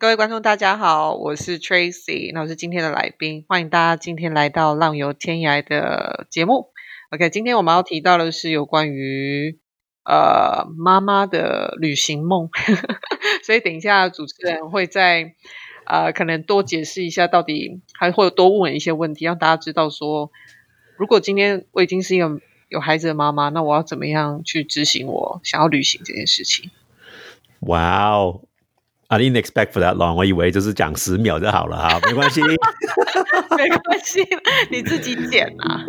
[0.00, 6.70] 各位观众，大家好，我是 Tracy，那我是今天的来宾，欢迎大家今天来到《浪游天涯》的节目。
[7.10, 9.60] OK，今天我们要提到的是有关于
[10.04, 12.48] 呃妈妈的旅行梦，
[13.46, 15.34] 所以等一下主持人会在
[15.86, 20.32] 呃可能多解释一下，到底还会多问一些问题，让大家知道说，
[20.96, 26.72] 如果今天我已经是一个有孩子的妈妈，那我要怎么样去执行我想要旅行这件事情？
[27.60, 28.42] 哇哦
[29.08, 32.40] ！I didn't expect for that long，我以为就是讲十秒就好了哈，没关系。
[33.56, 34.26] 没关系，
[34.70, 35.84] 你自己剪啊。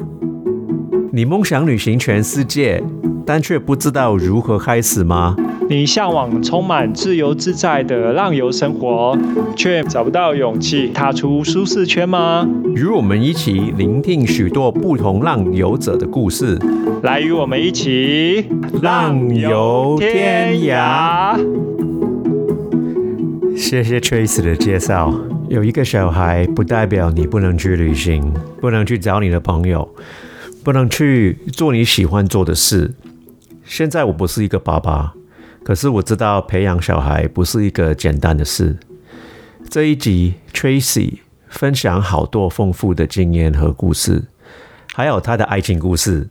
[1.12, 2.84] 你梦想旅行全世界，
[3.26, 5.36] 但却不知道如何开始吗？
[5.68, 9.18] 你向往充满自由自在的浪游生活，
[9.56, 12.48] 却找不到勇气踏出舒适圈吗？
[12.76, 16.60] 与我们一起聆听许多不同浪游者的故事，
[17.02, 18.46] 来与我们一起
[18.84, 21.36] 浪游天涯。
[23.56, 25.14] 谢谢 Trace 的介绍。
[25.48, 29.90] 有一个小孩，不代表你不能去旅行，不能去找你的朋友，
[30.64, 32.94] 不能去做你喜欢做的事。
[33.64, 35.14] 现在我不是一个爸爸，
[35.64, 38.78] 可是我知道培养小孩不是一个简单的事。
[39.70, 44.26] 这一集 Tracy 分享好多丰富的经验和故事，
[44.94, 46.28] 还有她的爱情故事。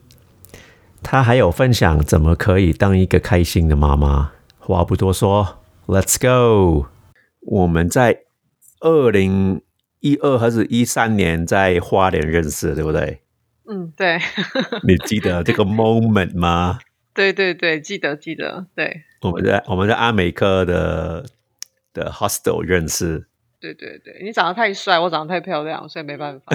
[1.03, 4.33] 她还有分享怎么可以当一个开心的妈妈。
[4.59, 6.94] 话不多说，Let's go。
[7.47, 8.23] 我们在
[8.81, 9.63] 二零
[10.01, 13.21] 一二还是一三年在花莲认识，对不对？
[13.67, 14.19] 嗯，对。
[14.87, 16.79] 你记得这个 moment 吗？
[17.15, 18.67] 对对对，记得记得。
[18.75, 21.25] 对，我们在我们在阿美克的
[21.95, 23.27] 的 hostel 认识。
[23.61, 26.55] 对对对，你长得太帅，我长得太漂亮，所以没办法。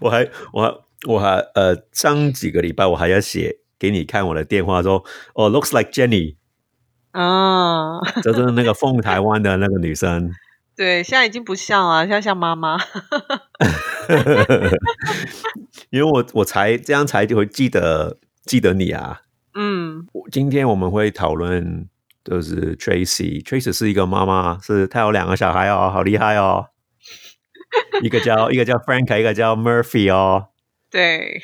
[0.00, 5.04] 我还我我还呃上几个礼拜我还要写给你看我的电话，说
[5.34, 6.36] 哦，looks like Jenny。
[7.12, 10.32] 啊， 就是那个凤台湾的那个女生。
[10.76, 12.78] 对，现在已经不像了，现在像妈妈。
[15.90, 19.22] 因为我我才这样才就会记得记得你啊。
[19.54, 21.88] 嗯，今天我们会讨论，
[22.24, 26.68] 就是 Tracy，Tracy 是一个妈妈，是她有两个小孩哦，好厉害哦。
[28.02, 30.50] 一个叫一个叫 Frank，一个叫 Murphy 哦。
[30.90, 31.42] 对。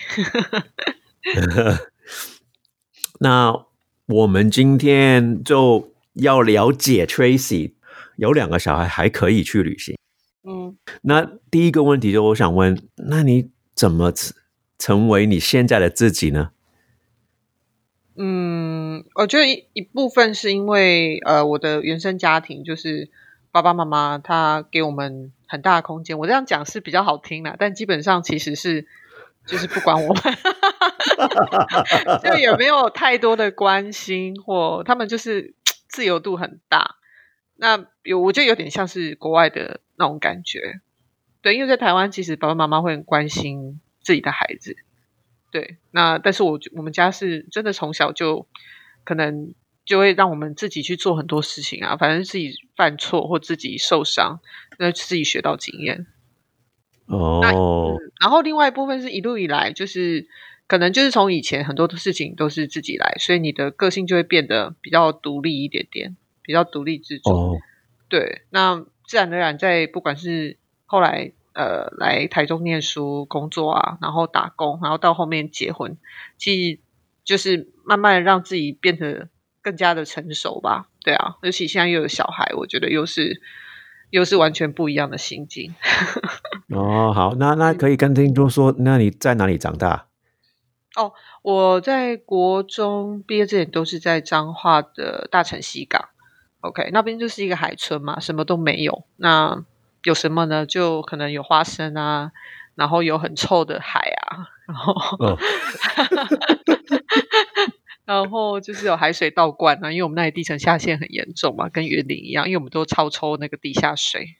[3.19, 3.67] 那。
[4.07, 7.73] 我们今天就要了解 Tracy
[8.17, 9.97] 有两个小孩还可以去旅行。
[10.47, 14.13] 嗯，那第一个问题就我想问，那你怎么
[14.79, 16.51] 成为你现在的自己呢？
[18.17, 23.09] 嗯，我觉得一一部分是因为呃，我的原生家庭就是
[23.51, 26.19] 爸爸妈妈他给我们很大的空间。
[26.19, 28.87] 我这样讲是比较好听的，但基本上其实是
[29.47, 30.23] 就是不管我们。
[32.23, 35.55] 就也没有太多的关心，或他们就是
[35.89, 36.97] 自由度很大。
[37.57, 40.81] 那有，我觉得有点像是国外的那种感觉。
[41.41, 44.77] 对，因为在台湾，其实爸爸妈妈会很关心自己的孩子。
[45.51, 48.49] 对，那但是我我们家是真的从小就
[49.05, 54.41] 可能就会让我们自己去做很多事情啊，反正自己犯错或自己受伤，
[54.79, 56.07] 那自己学到经验。
[57.07, 60.27] 哦，然后另外一部分是一路以来就是。
[60.67, 67.61] 可能就是从以前很多的事情都是自己来，所以你的个性就会变得比较独立一点点，比较独立自主。
[68.09, 70.57] 对，那自然而然在不管是
[70.87, 75.99] 后来呃来台中念书、工作啊，然后打工，然后到后面结婚，
[76.39, 76.79] 其实
[77.25, 79.29] 就是慢慢的让自己变得
[79.61, 80.89] 更加的成熟吧。
[81.03, 83.43] 对啊，尤其现在又有小孩，我觉得又是
[84.15, 85.75] 又是完全不一样的心境。
[86.71, 90.07] 哦，好，那那可以跟听众说，那你在哪里长大？
[90.95, 96.11] 哦，我在国中毕业之前都是在彰化的大城西港
[96.61, 99.05] ，OK，那边就是一个海村嘛，什么都没有。
[99.17, 99.65] 那
[100.05, 100.65] 有什么呢？
[100.65, 102.31] 就可能有花生啊，
[102.77, 104.95] 然后有很臭的海啊，然后，
[108.05, 114.37] 然后就是有海水倒灌啊，因为我们那里地层下陷很严重嘛，跟园林一样，因为我们都超抽那个地下水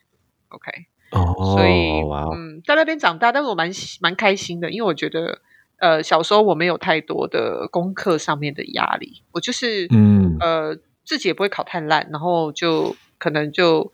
[0.49, 0.71] ，OK，
[1.11, 2.01] 哦，所以
[2.35, 5.41] 嗯，在那边长大，但是我蛮蛮开心的，因为我觉得。
[5.77, 13.91] 呃，小时候我没有太多的功课上面的压力，我就是嗯呃自己也不会考太烂，然后就可能就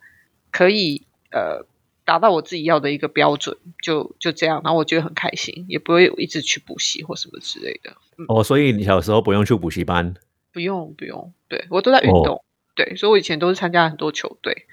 [0.52, 1.02] 可以
[1.32, 1.66] 呃
[2.06, 7.96] 达到我自己要的一个标准，就就这样，然后我觉得很开心，也不会一直去补习或什么之类的。
[8.28, 10.14] 哦，所以你小时候不用去补习班？
[10.54, 12.44] 不用不用，对我都在运动，
[12.76, 14.66] 对，所以我以前都是参加很多球队，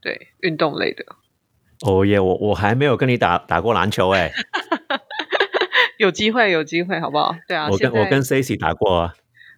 [0.00, 1.04] 对运动类的。
[1.86, 4.32] 哦耶，我我还没有跟你打打过篮球哎。
[5.98, 7.34] 有机会，有机会，好不好？
[7.48, 9.14] 对啊，我跟我跟 Cici 打过啊。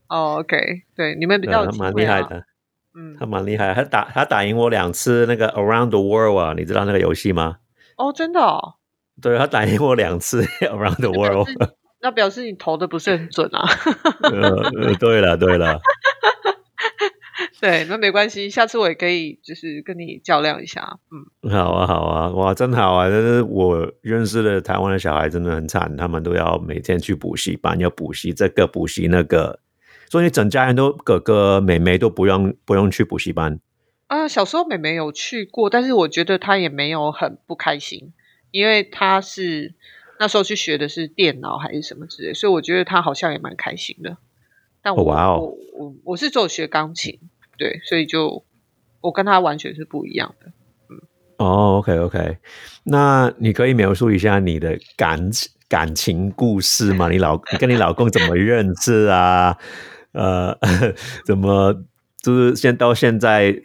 [0.09, 2.45] 哦，OK，对，你们比较蛮厉害的。
[2.95, 7.59] 嗯，他蛮厉害，他打他打赢我两次那个 Around the World 啊，你知道那个游戏吗？
[7.97, 8.75] 哦，真的哦。
[9.21, 11.49] 对他打赢我两次 Around the World，
[12.01, 13.69] 那表示你投的不是很准啊。
[14.33, 15.81] 呃，对了对了。
[17.61, 20.99] 对，那没关系，下次我也可以就是跟你较量一下。
[21.45, 23.09] 嗯，好啊，好啊，哇，真好啊！
[23.11, 29.61] 但是我认识的台湾的小孩真的很惨，他们都要每天去补习班，要补习这个补习那个，
[30.11, 33.61] 所以你整家人都哥哥妹妹都不用不用去补习班。
[34.09, 38.13] 啊，小时候妹妹有去过，但是我觉得她也没有很不开心，
[38.51, 39.73] 因为她是
[40.19, 44.17] 那时候去学的是电脑还是什么之类，所以我觉得她好像也蛮开心的。
[44.83, 47.21] 但我我我我是做学钢琴。
[47.57, 48.43] 对，所以就
[49.03, 50.51] 我跟她完全是不一样的。
[50.89, 50.99] 嗯，
[51.37, 52.39] 哦，OK OK，
[52.85, 55.31] 那你可以描述一下你的感
[55.69, 57.09] 感情故事吗？
[57.11, 59.57] 你老跟你老公怎么认识啊？
[60.13, 60.59] 呃，
[61.25, 61.85] 怎么
[62.21, 63.63] 就是现到现在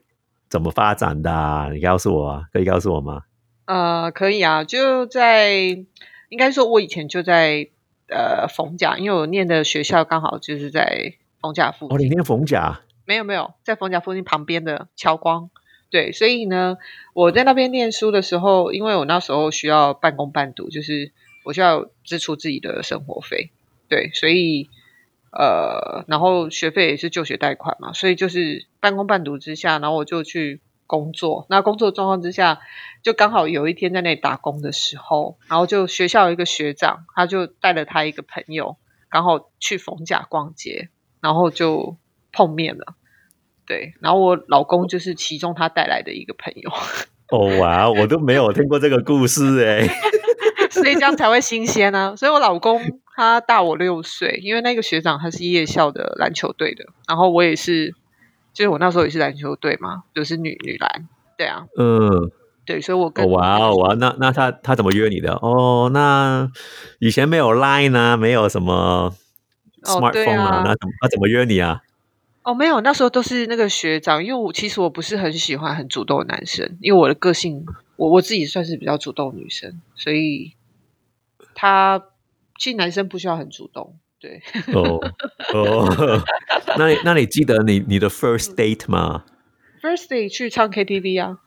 [0.49, 1.69] 怎么发展的？
[1.73, 3.23] 你告诉我啊，可以告诉我吗？
[3.65, 5.53] 呃，可以啊，就在
[6.29, 7.69] 应该说，我以前就在
[8.07, 11.95] 呃逢甲，因为我念的学校刚好就是在逢甲附近。
[11.95, 12.81] 哦，你念逢甲。
[13.07, 15.51] 没有没有，在逢甲附近旁边的侨光，
[15.91, 16.77] 对，所以呢，
[17.13, 21.11] 我在那边念书的时候，因为我那时候需要半工半读，就是
[21.43, 23.51] 我需要支出自己的生活费，
[23.89, 24.69] 对，所以
[25.37, 31.45] 呃，然后学费也是就学贷款嘛，所以就是半工半读之下，然后我就去工作。
[31.49, 32.59] 那工作状况之下，
[33.03, 38.77] 就刚好有一天在那里打工的时候，然后就学校有一个学长，他就带了他一个朋友，
[39.09, 40.89] 刚好去逢甲逛街，
[41.21, 41.97] 然后就。
[42.37, 42.95] 碰面了，
[43.65, 46.69] 对，然后我老公就是其中他带来的一个朋友。
[47.29, 49.87] 哦哇，我都没有听过这个故事哎，
[50.69, 52.13] 所以这样才会新鲜呢。
[52.17, 52.81] 所以我老公
[53.15, 57.95] 他大我六岁，因为那个学长他是夜校的篮球队的，然后我也是，
[58.53, 61.07] 就是我那时候也是篮球队嘛，就是女女篮，
[61.37, 62.29] 对啊，嗯，
[62.65, 65.33] 对，所以我跟哇哦哇，那那他他怎么约你的？
[65.35, 66.51] 哦，那
[66.99, 69.15] 以前没有 Line 啊，没有什么
[69.83, 71.81] smartphone 啊，那怎么他怎么约你啊？
[72.43, 77.65] 哦，没有，那时候都是那个学长，因为我其实我不是很喜欢很主动的男生，因为我的个性，
[77.95, 80.53] 我我自己算是比较主动女生，所以
[81.55, 82.03] 他
[82.59, 84.41] 其实男生不需要很主动，对。
[84.73, 84.99] 哦
[85.53, 86.23] 哦，
[86.77, 89.23] 那那你记得你你的 first date 吗
[89.81, 91.37] ？First date 去唱 KTV 啊。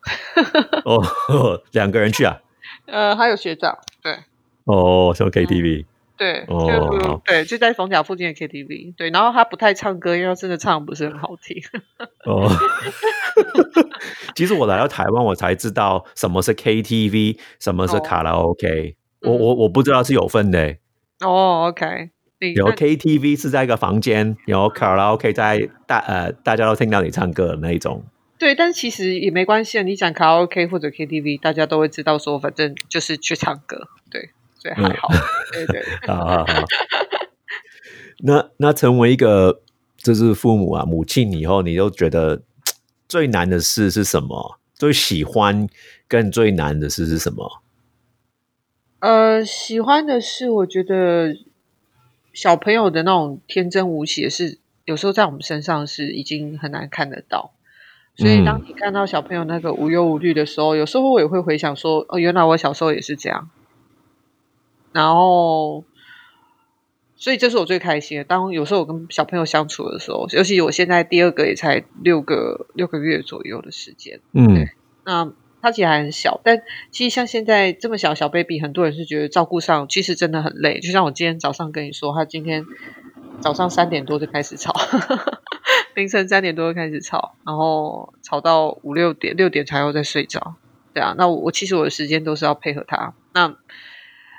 [0.84, 2.40] 哦， 两个人去啊？
[2.87, 4.19] 呃，还有学长，对。
[4.64, 5.87] 哦，唱 KTV。
[6.16, 8.94] 对，就对，就在逢甲附近的 KTV。
[8.96, 11.62] 对，然后他不太唱歌，因为真的唱不是很好听。
[12.25, 12.50] 哦，
[14.34, 18.96] 其实我来到台湾，我才知道什么是 KTV，什么是卡拉 OK。
[19.22, 20.76] 我我我不知道是有分的。
[21.20, 22.11] 哦，OK。
[22.55, 28.05] 有 KTV 是在一个房间，有卡拉 OK 在大呃大家都听到你唱歌的那一种。
[28.38, 29.82] 对，但其实也没关系啊。
[29.82, 33.88] 你讲卡拉 OK 或者 KTV，大家都会知道说，反正就是去唱歌。
[34.11, 34.31] 对。
[34.61, 35.09] 所以还好，
[35.53, 36.65] 对对， 好好好。
[38.25, 39.62] 那那成为一个
[39.97, 42.43] 就是父母啊，母亲以后，你都觉得
[43.09, 44.59] 最难的事是什么？
[44.75, 45.69] 最喜欢
[46.09, 47.62] 跟最难的事是什么？
[49.00, 51.37] 呃，喜欢的是，我觉得
[52.33, 57.53] 小朋友的那种天真无邪，是有时候在我们身上是已经很难看得到。
[58.17, 63.49] 所以当你看到小朋友那个无忧无虑的时候，有时候我也会回想说，哦，原来我小时候也是这样。
[64.91, 65.84] 然后，
[67.15, 68.25] 所以这是我最开心的。
[68.25, 74.67] 当有时候我跟小朋友相处的时候，尤其我现在第二个也才六个六个月左右的时间，嗯，
[75.05, 80.81] 那他其实还很小，但其实像现在这么小小 baby，很多人是觉得照顾上其实真的很累。
[80.81, 82.65] 就像我今天早上跟你说，他今天
[83.41, 84.72] 早上三点多就开始吵，
[85.94, 90.56] 凌晨三点多就开始吵，然后吵到五六点，六点才又再睡着。
[90.94, 93.15] 对啊，那我其实我的时间都是要配合他。
[93.34, 93.56] 那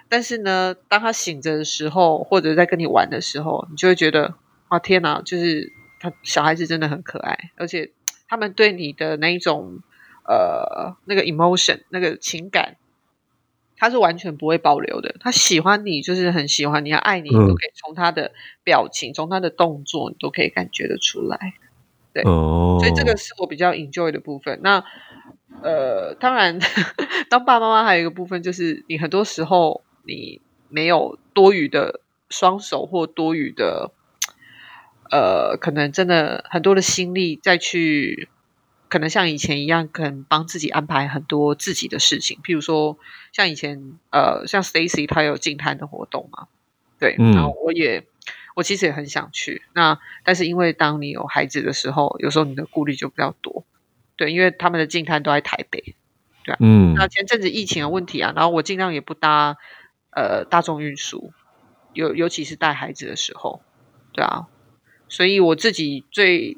[0.09, 4.33] 但是呢，当他醒着的时候，或者在跟你玩的时候，你就会觉得
[4.67, 5.21] 啊，天哪！
[5.21, 7.91] 就是他小孩子真的很可爱，而且
[8.27, 9.79] 他们对你的那一种
[10.29, 12.77] 呃那个 emotion 那个情感，
[13.75, 15.15] 他是完全不会保留的。
[15.19, 18.31] 他喜欢你，就是很喜欢你，爱你，都可以从他的
[18.63, 21.53] 表情、从他的动作，你都可以感觉得出来。
[22.13, 24.59] 对，所以这个是我比较 enjoy 的部分。
[24.61, 24.83] 那
[25.63, 26.59] 呃，当然，
[27.29, 29.83] 当爸爸妈妈还有一个部分，就是你很多时候。
[30.05, 33.91] 你没有多余的双手或多余的，
[35.11, 38.27] 呃，可能真的很多的心力再去，
[38.89, 42.39] 可能像以前一样，可能帮自己安排很多自己的事情。
[42.43, 42.97] 譬如说，
[43.31, 46.47] 像以前，呃，像 Stacy 他有静态的活动嘛，
[46.99, 48.05] 对，然后我也。
[48.55, 49.61] 我其实也很想去。
[49.73, 53.63] 那但是因为当你有孩子的时候，有时候你的顾虑就比较多。
[54.17, 55.95] 对，因为他们的静摊都在台北，
[56.43, 56.57] 对啊。
[56.59, 56.93] 嗯。
[56.93, 59.55] 那前阵子疫情的问题啊，然后我尽量也不搭
[60.11, 61.31] 呃大众运输，
[61.93, 63.61] 尤尤其是带孩子的时候，
[64.11, 64.47] 对啊。
[65.07, 66.57] 所以我自己最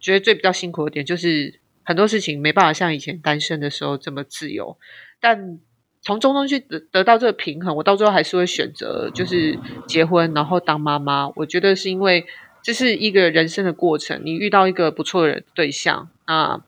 [0.00, 4.78] 觉得最比较辛苦的点，就是很多事情没办法像以前单身的时候这么自由，
[5.20, 5.58] 但。
[6.02, 11.28] 从中中去得得到这个平衡，我到最后还是会选择就是结婚，然后当妈妈。
[11.34, 12.26] 我觉得是因为
[12.62, 16.64] 这是一个人生的过程，你遇到一个不错的对象啊，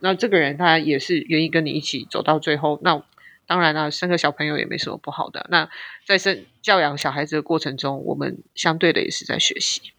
[0.00, 2.80] 那这个人他也是愿意跟你一起走到最后。
[2.82, 3.02] 那
[3.46, 5.46] 当然了，生个小朋友也没什么不好的。
[5.50, 5.68] 那
[6.06, 9.92] 在生教养小孩子的过程中，我们相对的也是在学习。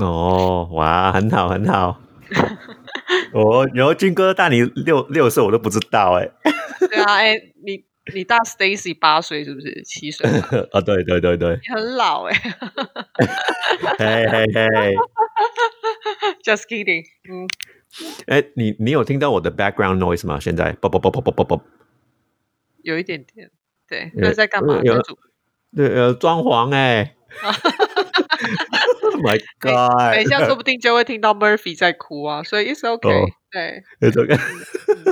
[0.00, 2.00] 哦，哇，很好很好。
[3.32, 6.28] 哦然后军哥大你六六岁，我都不知道哎。
[6.80, 7.34] 对啊，哎，
[7.64, 7.84] 你
[8.14, 9.82] 你大 Stacy 八岁是不是？
[9.84, 10.80] 七岁啊？
[10.84, 12.34] 对对对对，很老哎。
[13.98, 14.94] 嘿嘿嘿
[16.42, 17.04] ，Just kidding。
[17.30, 17.46] 嗯，
[18.26, 20.40] 哎，你你有听到我的 background noise 吗？
[20.40, 21.62] 现在啵啵啵啵啵啵啵，
[22.82, 23.50] 有一点点。
[23.88, 24.80] 对，那在干嘛？
[25.76, 27.14] 对呃，装潢哎。
[29.20, 30.14] My God！
[30.14, 33.08] 等一下，说不定就会听到 Murphy 在哭啊，所以 It's OK。
[33.50, 34.36] 对，It's OK。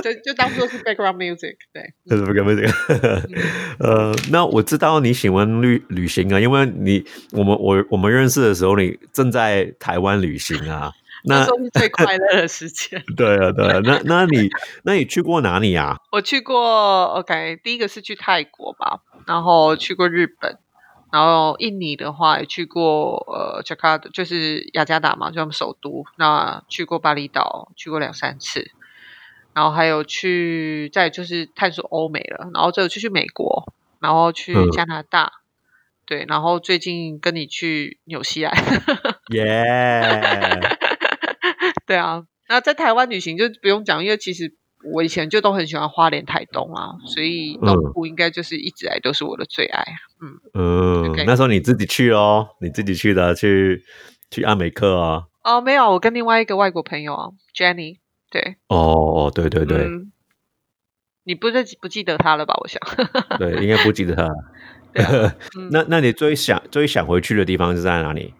[0.01, 1.55] 就就当做是 background music。
[1.73, 3.29] 对，就是 background music。
[3.79, 10.91] 呃，那我知道你喜欢旅旅行啊，因为你我们我我们认识的时候，你正在台湾旅行啊。
[11.27, 13.01] 那是最快乐的时间。
[13.17, 13.79] 对啊，对啊。
[13.83, 14.47] 那那你
[14.83, 15.97] 那你去过哪里啊？
[16.11, 20.59] 我去过 OK，第一个是去泰国吧，然后去过日本。
[21.11, 26.03] 然后印尼的话也去过，呃，加卡就是雅加达嘛，就他们首都。
[26.17, 28.71] 那去过巴厘岛，去过两三次。
[29.53, 32.49] 然后还有去，再就是探索欧美了。
[32.53, 35.31] 然后这就去美国，然后去加拿大，
[36.05, 36.25] 对。
[36.27, 38.53] 然后最近跟你去纽西兰，
[39.29, 40.59] 耶！
[41.87, 44.53] 对啊，那在台湾旅行就不用讲，因为其实。
[44.93, 49.83] 我以前就都很喜欢花莲、台东啊，所以东部应该就是一直来都是我的最爱。
[50.21, 53.83] 嗯嗯，那时候你自己去哦，你自己去的，去
[54.29, 55.23] 去阿美克啊？
[55.43, 57.97] 哦，没有，我跟另外一个外国朋友啊，Jenny。
[58.29, 59.87] 对，哦，对对对，
[61.23, 62.55] 你不是不记得他了吧？
[62.61, 62.79] 我想，
[63.37, 64.29] 对，应该不记得他。
[65.71, 68.33] 那那你最想最想回去的地方是在哪里？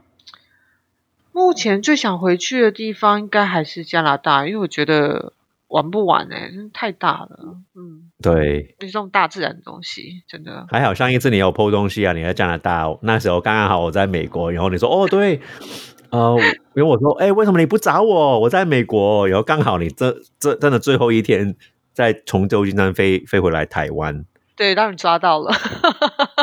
[1.32, 5.34] 目前最想回去的地方应该还是加拿大，因为我觉得。
[5.67, 7.57] 玩不完哎，太大了。
[7.75, 10.93] 嗯，对，这种大自然的东西真的还好。
[10.93, 15.41] 上一次你有剖东西啊，你在加拿大，那时候刚刚好我在美国，然后你说哦对，
[16.12, 16.38] 呃，
[16.75, 18.39] 因为我说哎，为什么你不找我？
[18.39, 21.55] 我在美国，然后刚好你这这真的最后一天
[21.93, 25.51] 在从旧金山飞飞回来台湾，对，让你抓到了。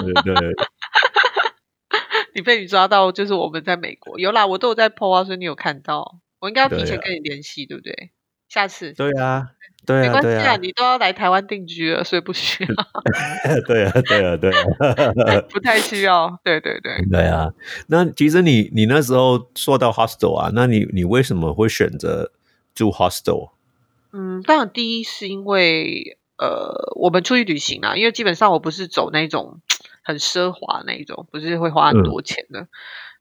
[0.01, 0.35] 对对，
[2.35, 8.11] 你被你抓到就是我们在美国有啦，我都有在剖啊，所以你有看到，我应该要提前跟你联系，对不对？
[8.53, 9.49] 下次对啊，
[9.87, 12.69] 对啊，没关系啊，你都要来台湾定居了，所以不需要。
[13.67, 16.39] 对啊，对啊，对啊， 不太需要。
[16.45, 17.51] 对对对， 对啊。
[17.87, 22.31] 那其实你你那时候说到 hostel 啊，那你你为什么会选择
[22.75, 23.53] 住 hostel？
[24.13, 29.63] 嗯，当然第一是因为呃，我们出去旅行啊，因为基本上我不是走那种
[30.03, 32.69] 很奢华那一种，不是会花很多钱的。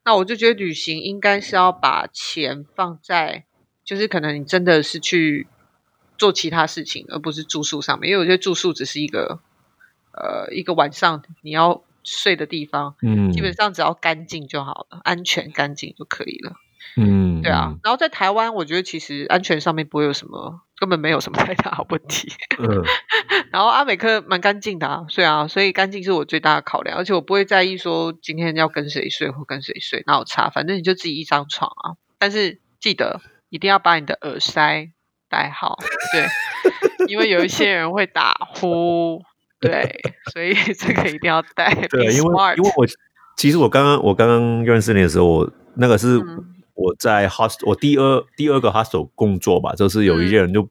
[0.04, 3.46] 那我就觉得旅行应该是要把钱放在。
[3.92, 5.48] 就是可能你真的是去
[6.18, 9.42] 做其他事情，而不是住宿上面，因为我觉得住宿只是一个
[10.14, 16.54] 呃一个晚上你要睡的地方，嗯，基本上只要干净就好了，安全干净就可以了，
[16.96, 17.76] 嗯，对啊。
[17.84, 22.32] 然后在台湾，我觉得其实安全上面不会有什么，根本没有什么太大问题。
[22.64, 22.82] 嗯，
[23.52, 32.00] 然后阿美克蛮干净的啊，对啊，所以干净是我最大的考量，而且我不会在意说今天要跟谁睡或跟谁睡，那有差，反正你就自己一张床啊。
[32.18, 33.20] 但是记得。
[33.52, 34.90] 一定要把你的耳塞
[35.30, 35.78] 戴好，
[36.12, 36.26] 对，
[37.08, 39.22] 因为有一些人会打呼，
[39.60, 41.74] 对，所以 这个一定要戴。
[41.90, 42.88] 对，因为因为我
[43.36, 46.18] 其实我刚刚我刚刚认识你的时候，我那个是
[46.74, 50.66] 我在 hostel，我第二第二个 hostel 工作吧，就是有一些人就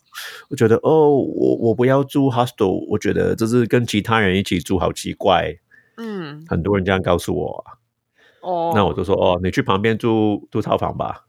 [0.49, 5.55] 我觉得哦，我我不要住 hostel，我觉得就是跟其他人一起住好奇怪，
[5.99, 7.65] 嗯，很多人这样告诉我，
[8.41, 11.27] 哦，那我就说哦，你去旁边住住套房吧，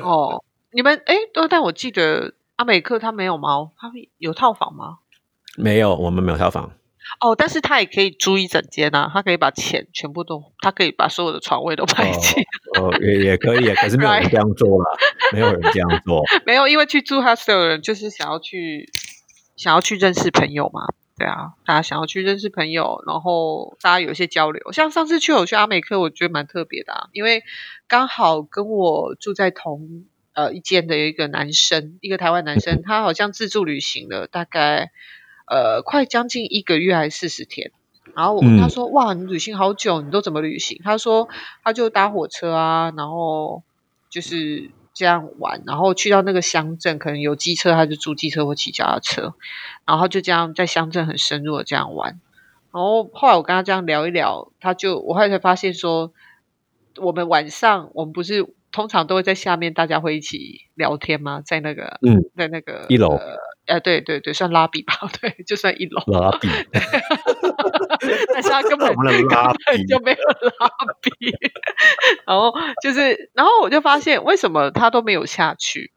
[0.00, 0.42] 哦。
[0.72, 1.14] 你们哎，
[1.48, 3.72] 但我记得阿美克他没有猫？
[3.78, 4.98] 他有套房吗？
[5.56, 6.72] 没有，我们没有套房。
[7.20, 12.42] 哦，但是他也可以租一整间啊，他可以把钱全部都，他可以把所有的床位都排起。
[12.78, 14.84] 哦，也也可以，可是没有人这样做了，
[15.32, 16.22] 没有人这样做。
[16.44, 18.90] 没有，因为去住 hostel 的人就是想要去，
[19.56, 20.82] 想要去认识朋友嘛。
[21.16, 24.70] 对啊，大家想要去认识朋友，然后大家有一些交流。
[24.72, 27.42] 像上次去我去阿美克，我觉得蛮特别的啊，因为
[27.88, 30.04] 刚好跟我住在同
[30.38, 34.92] 呃一间的有一个男生，一个台湾男生，他好像自助旅行了大概
[35.48, 37.72] 呃快将近一个月还是四十天。
[38.14, 41.28] 然后我问他说：“哇，你旅行好久，你都怎么旅行？”他说
[41.64, 43.64] ：“他就搭火车啊，然后
[44.08, 49.34] 就是这样玩，然后去到那个乡镇，可能有机车，他就租机车或骑脚踏车，
[49.84, 52.20] 然后就这样在乡镇很深入的这样玩。
[52.72, 56.12] 然后后来我跟他这样聊一聊，他就我后来才发现说，
[56.96, 61.40] 我们晚上我们不是通常都会在下面，大家会一起聊天吗？
[61.44, 63.18] 在那个嗯，在那个一楼。”
[63.68, 66.02] 哎，对对对，算拉比吧， 对，就算一楼。
[66.06, 66.48] 拉比，
[68.32, 68.88] 但是他根本
[69.86, 70.70] 就没有拉
[71.02, 71.10] 比，
[72.26, 72.50] 然后
[72.82, 75.92] 就是，然后我就发现为什么他都没有下去，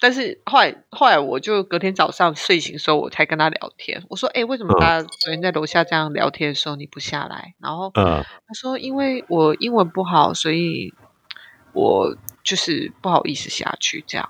[0.00, 7.54] 但是后来后来我就隔天早上睡醒的时候，我才跟他聊天，我说，哎，为什么大家昨天在楼下这样聊天的时候你不下来？
[7.60, 8.24] 然后嗯。
[8.24, 10.92] 他说，因为我英文不好，所以
[11.78, 14.28] 我就是不好意思下去这样。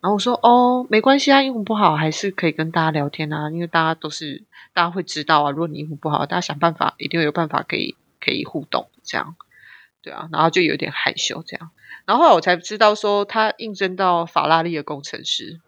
[0.00, 5.50] 然后我说哦，没关系啊，英文不好还是可以跟大家聊天啊，因为大家都是大家会知道啊。
[5.50, 9.34] 如果你英文不好，大家想办法一定有办法可以可以互动这样，
[10.02, 10.28] 对啊。
[10.30, 11.70] 然后就有点害羞这样。
[12.04, 15.60] 然后后来我才知道说他应征到法拉利的工程师，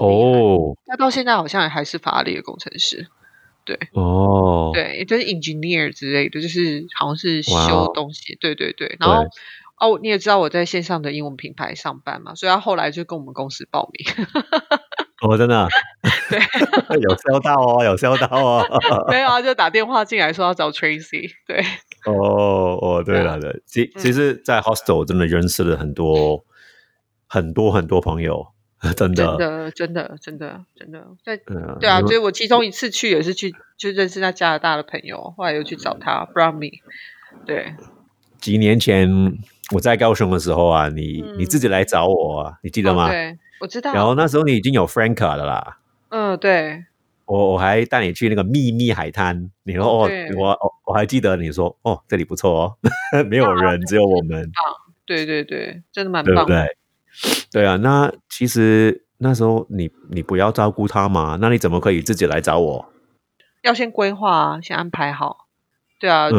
[0.00, 3.08] 哦，他到现在好像还是法拉利的工程师，
[3.66, 9.26] 对，哦，对，就是 engineer 之类的，就是好像是修东西，对对对，然后。
[9.78, 14.06] 哦，你也知道我在线上的英文品牌上班嘛，所以他后来就跟我们公司报名。
[15.22, 15.66] 哦，真的？
[16.28, 16.38] 对，
[17.00, 18.64] 有收到哦，有收到哦。
[19.08, 21.30] 没有啊，就打电话进来说要找 Tracy。
[21.46, 21.64] 对。
[22.04, 26.44] 哦哦，对了对，其其实，在 Hostel 真的认识了很多
[27.26, 28.46] 很多很多朋友，
[28.96, 31.36] 真的，真的，真的，真的，真的，在
[31.80, 36.68] 对啊，所以我其中一次去也是去就认识那加拿大的朋友，后来又去找他 n Me。
[37.46, 37.74] 对。
[38.40, 39.38] 几年前。
[39.72, 43.08] 我在高雄的时候啊，你你自己来找我啊，你记得吗？
[43.10, 43.92] 对，我知道。
[43.92, 45.78] 然后那时候你已经有 Franka 的啦。
[46.10, 46.84] 嗯，对。
[47.24, 52.76] 我我还带你去那个秘密海滩，你说哦，我我还记得你说哦，这里不错哦，
[53.26, 54.48] 没有人，只有我们。
[55.04, 56.46] 对对对，真的蛮棒。
[56.46, 56.76] 对对？
[57.50, 62.86] 对啊，那其实那时候你你不要照顾他嘛，那你怎么可以自己来找我？
[63.62, 65.45] 要先规划，先安排好。
[65.98, 66.36] 对啊，就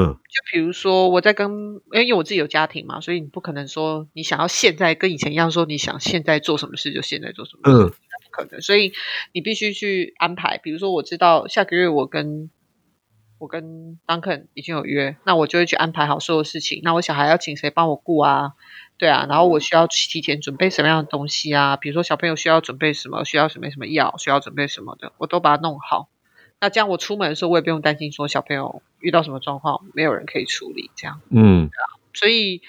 [0.52, 1.50] 比如说我在跟，
[1.94, 8.62] 因为我自己有家庭嘛，所以你不可能说你想要现在跟以前一样，说你想现在做什么事就现在做什么，嗯，不可能。
[8.62, 8.94] 所以
[9.34, 10.60] 你必须去安排。
[10.60, 12.52] 比如说我知道下个月我跟
[13.40, 16.82] 我跟 Duncan 已经有约，那我就会去安排好所有事情。
[16.84, 18.54] 那我小孩要请谁帮我顾啊？
[19.00, 21.78] 对啊，然后我需要提前准备什么样的东西啊？
[21.78, 26.10] 比如说小朋友需要准备什么，需要准备什么药，需要准备什么的，我都把它弄好。
[26.60, 30.90] 那这样我出门的时候，我也不用担心说小朋友遇到什么状况，没有人可以处理。
[30.96, 31.70] 这样，嗯，
[32.14, 32.62] 所以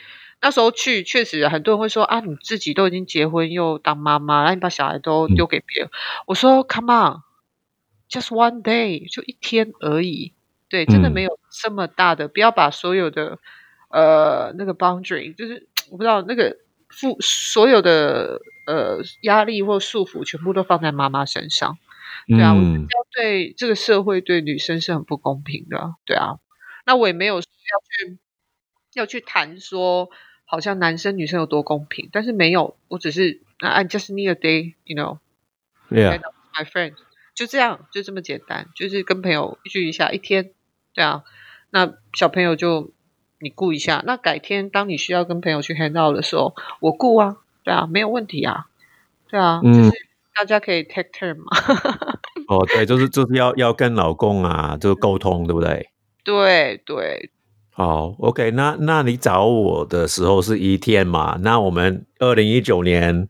[0.42, 5.90] 那时候去，确实很多人会说啊，你自己都已经结婚又当妈妈，那你把小孩都丢给别人。
[6.26, 10.32] 我说，Come on，just one day，就一天而已。
[10.68, 13.38] 对，真的没有这么大的，不要把所有的
[13.88, 16.58] 呃那个 boundary，就是我不知道那个
[16.90, 21.78] 负所有的呃压力或束缚，全部都放在妈妈身上。
[22.26, 25.94] 对啊，我觉得对这个社会对女生是很不公平的。
[26.04, 26.38] 对啊，
[26.84, 28.18] 那我也没有要去
[28.94, 30.10] 要去谈说
[30.44, 36.94] 好像男生女生有多公平，但是没有，我只是 I just need a day，you know，yeah，my friend，
[37.34, 40.52] 就这样，就这么简单，就是跟朋友聚一下一天。
[40.94, 41.22] 对啊，
[41.70, 42.92] 那小朋友就
[43.38, 48.66] 你顾一下，那改天当你需要跟朋友去 hang out 的时候，我顾啊，对啊，没有问题啊，
[49.28, 50.07] 对啊，就是。
[50.38, 51.44] 大家可以 take turn 嘛？
[52.48, 55.88] 哦，对，就是就是要要跟老公啊，就是沟通，对不对？
[56.24, 57.30] 对对。
[57.70, 61.38] 好，OK，那那你找我的时候是一天嘛？
[61.42, 63.26] 那我们二零一九年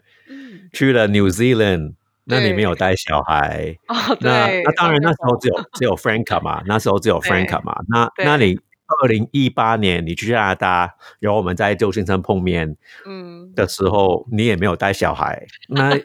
[0.73, 1.95] 去了 New Zealand，
[2.25, 3.95] 那你没有带小孩哦？
[4.21, 7.75] 那那当然那时候只有只有 Franka 嘛，那时候只有 Franka 嘛。
[7.89, 8.59] 那那你
[9.03, 15.99] 二零一八年你去加拿大，然后我们在旧金山碰面，嗯的时候，你也没有带小孩，那。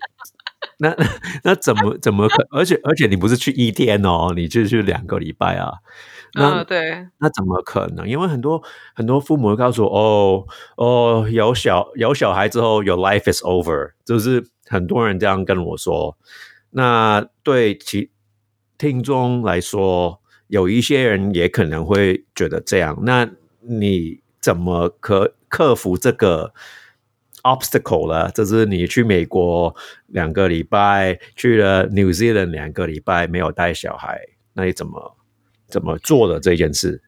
[0.79, 0.95] 那
[1.43, 2.47] 那怎么怎么可？
[2.51, 5.71] 而且而且你不是去一天哦，你就去两个礼拜啊。
[6.35, 8.07] 那对，那怎么可能？
[8.07, 8.61] 因为很多
[8.95, 10.47] 很多父母告诉我，哦
[10.77, 16.17] 哦，有小有小孩之后，your life is over，就是很多人这样跟我说。
[16.71, 18.09] 那对其
[18.79, 22.97] 听众来说，有一些人也可能会觉得这样。
[23.03, 23.29] 那
[23.61, 26.53] 你怎么可克服这个
[27.43, 29.75] ？obstacle 了，这是你去美国
[30.07, 34.21] 两个礼拜，去了 New Zealand 两个礼拜，没有带小孩，
[34.53, 35.15] 那你怎么
[35.67, 37.01] 怎么做的这件事？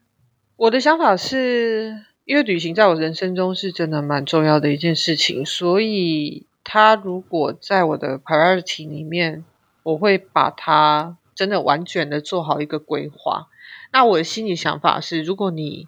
[0.57, 9.43] 我的想法是因为旅行在我人生中是真的蛮重要的一件事情，所以它如果在我的 priority 里面，
[9.83, 13.47] 我会把它真的完全的做好一个规划。
[13.93, 15.87] 那我的心里想法是，如果你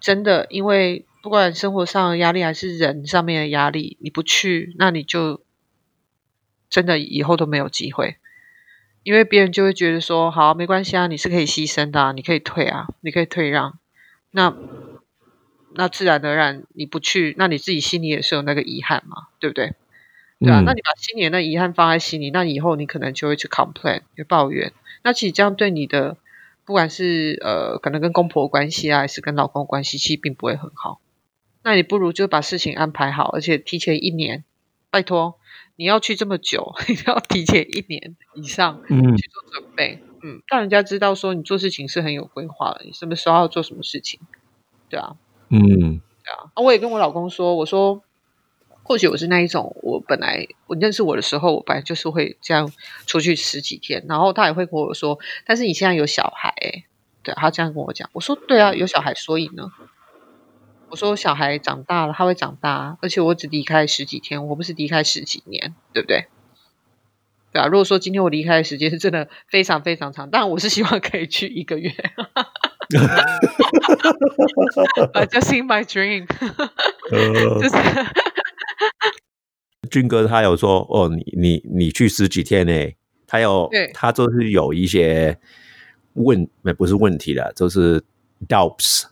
[0.00, 5.42] 真的因为不管生活上的压力还是人上面的压力，你不去，那你就
[6.70, 8.16] 真的以后都没有机会，
[9.02, 13.78] 因为别人就会觉得说，好，没关系啊，你是可以牺牲的，你可以退啊，你可以退让，
[14.30, 14.54] 那
[15.74, 19.74] 那自然而然你不去，那你自己心里也是有那个遗憾嘛，对不对？
[20.38, 26.16] 对啊，那你把心里的那遗憾放在心里，那以后你可能就会去 complain，去抱怨，那其实这样对你的。
[26.66, 31.00] 不管是呃，可能跟公婆关系啊，还是跟老公关系，其实并不会很好。
[31.66, 34.44] 那你不如就把事情安排好，而且提前一年，
[34.88, 35.40] 拜托，
[35.74, 44.20] 你要去这么久， 你要提前一年以上去做准备，嗯，让人家知道说你做事情是很有规划的，你什么时候要做什么事情，
[44.88, 45.16] 对啊，
[45.48, 46.52] 嗯，对啊。
[46.54, 48.02] 我也跟我老公说，我说。
[48.88, 52.70] 或许我是那一种，我本来我认识我的时候，我本来就是会这样
[53.04, 56.54] 出去十几天，然后他也会跟我说，但是你现在有小孩，
[57.24, 59.72] 对他这样跟我讲，我说对啊，有小孩，所以呢，
[60.90, 66.26] 我说小孩长大了，他会长大，而且我只离开十几天，我不是离开十几年，对不对？
[67.52, 71.90] 对啊，如果说今天我离开的时间是真的非常非常长，当然我是希望可以去一个月。
[75.30, 76.26] Just in my dream，
[77.60, 77.76] 就是。
[79.90, 82.72] 军哥他有说哦，你你你去十几天呢？
[83.26, 85.38] 他有，他就是有一些
[86.14, 88.02] 问，那不是问题了，就是
[88.48, 89.04] doubts，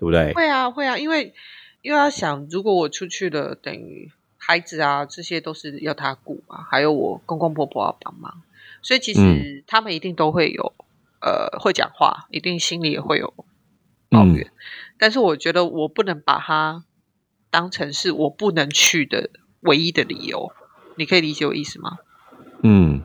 [0.00, 0.32] 对不对？
[0.32, 1.34] 会啊，会啊，因为
[1.82, 8.42] 因为要想，如果我出去了，等于孩子啊，这些都是要他顾嘛，还有我公公婆婆要帮忙，
[8.80, 10.72] 所以其实他们一定都会有
[11.20, 13.34] 呃会讲话，一定心里也会有
[14.08, 14.50] 抱怨，
[14.98, 16.84] 但是我觉得我不能把它
[17.50, 19.28] 当成是我不能去的。
[19.62, 20.54] 唯一的理由，
[20.96, 21.98] 你可以理解我意思吗？
[22.62, 23.02] 嗯，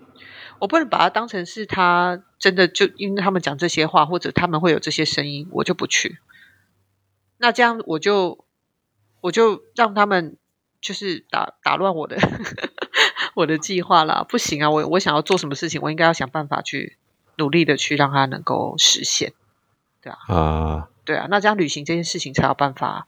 [0.59, 6.17] 我不能把它当成是他真的就因为他们讲这些话，或者他们会有这些声音，我就不去。
[7.37, 8.45] 那这样我就
[9.21, 10.37] 我就让他们
[10.81, 12.17] 就是打打乱我的
[13.35, 14.25] 我的计划啦。
[14.27, 16.97] 不行啊，我我想要做什么事情，我应该要想办法去
[17.37, 19.33] 努力的去让它能够实现，
[20.01, 23.07] 对啊，啊，对啊，那这样旅行这件事情才有办法。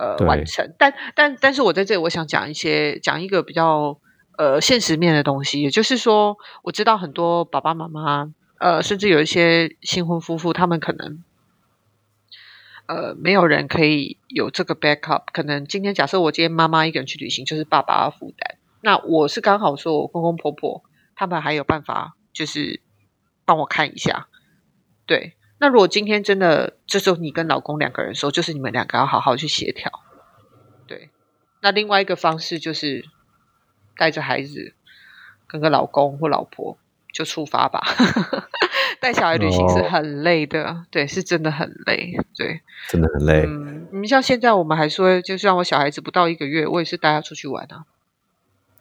[0.00, 3.98] 呃，完成，但但但是我在这里，我想讲一些，讲一个比较
[4.36, 11.24] 呃现实面的东西，也就是说，我知道很多爸爸妈妈，呃，甚至有一些新婚夫妇，他们可能
[12.88, 20.82] 呃没有人可以有这个 backup，可能今天假设我今天妈妈一个人去旅行，就是爸爸要负担，那我是刚好说我公公婆婆
[21.14, 22.80] 他们还有办法，就是
[23.44, 24.26] 帮我看一下，
[25.06, 25.34] 对。
[25.60, 29.90] 那如果今天真的，这时候你跟老公两个人说，就是你们两个要好好去协调，
[30.86, 31.10] 对。
[31.60, 33.04] 那另外一个方式就是
[33.96, 34.74] 带着孩子
[35.48, 36.78] 跟个老公或老婆
[37.12, 37.82] 就出发吧。
[39.00, 43.44] 带小孩旅行是很累的，对，是真的很累，对，真的很累。
[43.46, 47.84] 嗯，你像现在我们还说，就算我小孩子不到一个月，我也是带他出去玩啊。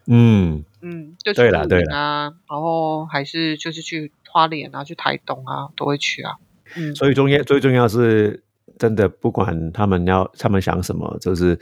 [0.08, 6.36] 嗯嗯，就去露营啊，然后还是就是去花莲啊，去台东啊，都会去啊。
[6.76, 8.42] 嗯所以重要最重要是
[8.80, 11.60] 真的，不管他们要他们想什么，就是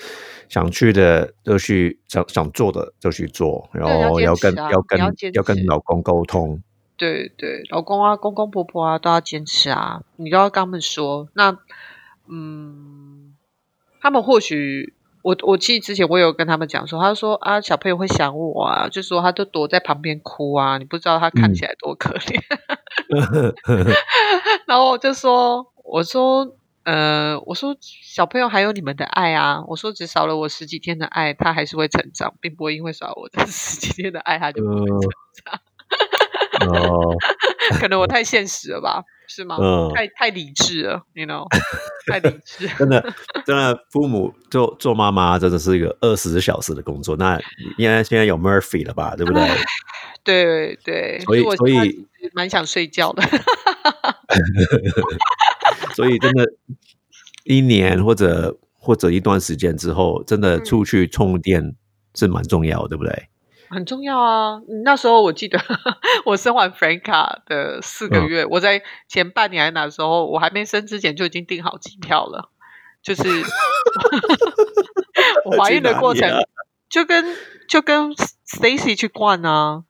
[0.48, 5.00] 想去的就去，想想做的就去做，然后要跟要跟
[5.34, 6.62] 要跟老公沟通。
[6.98, 11.30] 对对，老公啊，公公婆婆啊，都要坚持啊，你都要跟他们说。
[11.34, 11.58] 那
[12.28, 13.36] 嗯，
[14.00, 22.42] 他们或许我我记得之前我有跟他们讲说，他说啊，小朋友会想我啊，就说他都躲在旁边哭啊，你不知道他看起来多可怜。
[24.68, 29.64] 然后我就说：“我说，呃，我说小朋友还有你们的爱啊。
[29.68, 35.00] 我说只少了我十几天的爱，他还是会成长，并不会因为少了我这十几天的爱，他就不会成
[35.46, 35.60] 长。
[36.62, 37.16] 哦，
[37.80, 39.04] 可能我太现实了吧？
[39.28, 39.58] 是吗？
[39.60, 41.46] 嗯太太理智了，you know？
[42.12, 42.68] 太理智。
[42.78, 43.02] 真的，
[43.46, 47.16] 真的，父母做做妈妈真的是一个二十小时的工作。
[47.18, 47.40] 那
[47.78, 49.16] 应该现在有 Murphy 了吧？
[49.18, 49.48] 对不对？
[50.24, 51.20] 对 对。
[51.22, 53.22] 所以，所以。”蛮想睡觉的，
[55.94, 56.44] 所以真的，
[57.44, 61.76] 一年或者或者一段时间之后，真的出去充电
[62.16, 63.28] 是蛮重要，对不对？
[63.70, 64.60] 很重要啊！
[64.84, 65.60] 那时候我记得，
[66.26, 72.50] 我生完 Franka 的四个月，我在前半年那时候，我还没生之前就已经订好机票了，
[73.02, 73.24] 就是
[75.46, 76.30] 我怀孕的过程，
[76.90, 77.36] 就跟
[77.68, 79.84] 就跟 Stacy 去逛啊。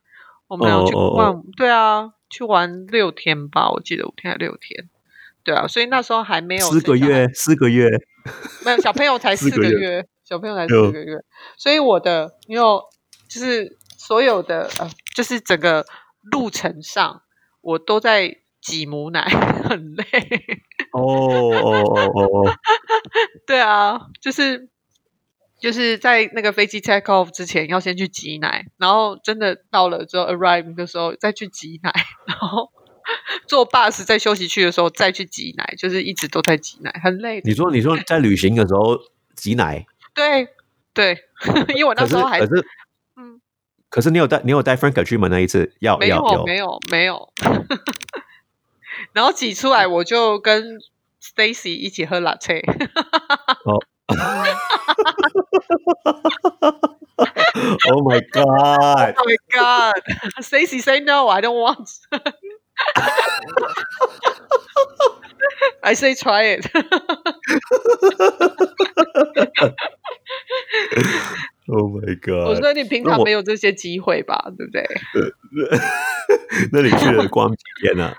[0.48, 4.90] 我们要去逛，对啊，去玩六天吧，我记得五天还六天。
[5.44, 7.90] 对啊，所以那时候还没有四个月，四个月
[8.64, 11.18] 没有小朋友才四个月，小朋友才四个月，
[11.58, 12.64] 所以我的因为
[13.28, 15.86] 就是所有的呃，就是整个
[16.22, 17.22] 路程上
[17.62, 19.22] 我都在挤母奶，
[19.68, 20.06] 很累。
[20.92, 22.56] 哦哦哦哦哦，
[23.48, 24.70] 对啊，就是
[25.60, 31.92] 就是在那个飞机 take off 之前要先去挤奶，然后真的到了之后 arrive 的时候再去挤奶，
[32.26, 32.72] 然后。
[33.48, 37.40] 坐 bus 在休息区的时候再去挤奶，就是一直都在挤奶，很累。
[37.44, 38.98] 你说，你说在旅行的时候
[39.36, 39.86] 挤奶？
[40.16, 40.48] 对
[40.92, 41.16] 对，
[41.70, 42.66] 因为我那时候还是嗯，
[43.96, 45.30] 可是你有带你有带 Frank 去吗？
[45.30, 47.32] 那一次要没有没有没有，
[49.14, 50.82] 然后挤出来我就跟
[51.24, 52.62] Stacy 一起喝 latte。
[53.64, 53.80] 哦。
[57.90, 59.16] Oh my god!
[59.16, 59.96] Oh my god!
[60.44, 61.30] Stacy, say no.
[61.30, 61.90] I don't want.
[65.82, 66.70] I say try it.
[71.68, 72.48] Oh my god！
[72.50, 74.84] 我说你平常没有这些机会吧，对不对？
[76.72, 78.14] 那你去了 光几天呢？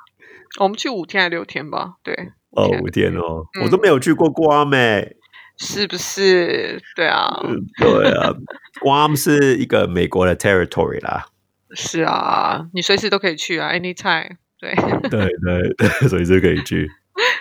[0.59, 1.95] 我们去五天还是六天吧？
[2.03, 2.15] 对，
[2.51, 5.17] 哦，五天哦，我都没有去过光诶，
[5.59, 6.81] 是不是？
[6.97, 7.41] 对啊，
[7.79, 8.33] 对啊，
[8.81, 11.27] 光是一个美国的 territory 啦。
[11.75, 14.37] 是啊，你随时都可以去啊，anytime。
[14.59, 14.75] 对
[15.11, 16.91] 对对对，所以就可以去。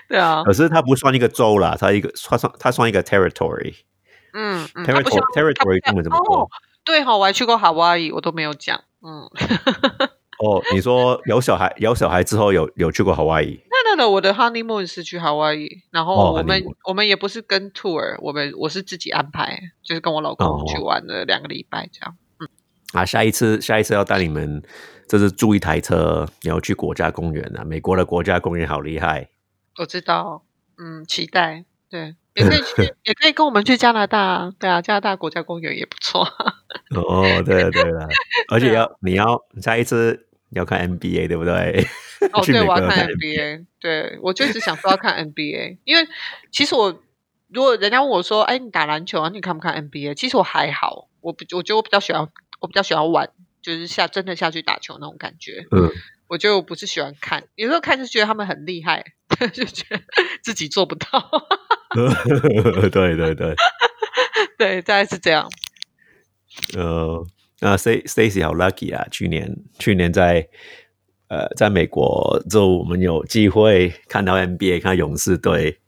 [0.09, 3.73] 对啊，可是它不算一个州啦，它一个它算它算一个 territory。
[4.35, 6.49] 嗯嗯，territory territory 英文怎么说？
[6.83, 8.83] 对哈，我还去过夏威夷，我都没有讲。
[9.01, 9.23] 嗯。
[10.37, 13.59] 哦，你说有小孩有小孩之后有有去过夏威夷？
[13.71, 22.17] 那那那，我的 honeymoon 是去夏威夷，然后我们我们也不是跟 tour，我们我是自己安排，就是跟我老公去玩了两个礼拜这样。
[22.39, 22.49] 嗯。
[22.93, 24.61] 啊，下一次下一次要带你们。
[25.07, 27.63] 这是租一台车，你要去国家公园啊！
[27.63, 29.29] 美国的国家公园好厉害。
[29.77, 30.41] 我知道，
[30.79, 36.23] 嗯，期待，对，也可以去， 也可以跟我们去加拿大啊，对啊，加拿大国家公园也不错。
[36.95, 38.07] 哦，对了对了，
[38.51, 41.85] 而且要你要下一次要看 NBA，对不对？
[42.33, 46.07] 哦，对，我要看 NBA，对我就一直想说要看 NBA，因为
[46.51, 47.01] 其实我
[47.47, 50.15] 如果人家问我说，哎，你打篮球啊，你看不看 NBA？
[50.15, 52.27] 其实我还好，我不，我觉得我比较喜欢，
[52.59, 53.29] 我比较喜欢玩。
[53.61, 55.89] 就是下真的下去打球那种感觉，嗯，
[56.27, 59.03] 我觉得我不是喜欢看，有时候看是觉得他们很厉害，
[59.53, 60.01] 就觉得
[60.43, 61.07] 自己做不到。
[62.91, 63.55] 对对对，
[64.57, 65.49] 对，大概是这样。
[66.75, 67.25] 呃，
[67.61, 70.47] 那 Stacy 好 lucky 啊，去年去年在
[71.27, 75.79] 呃在美国之后，我们有机会看到 NBA，看勇士队。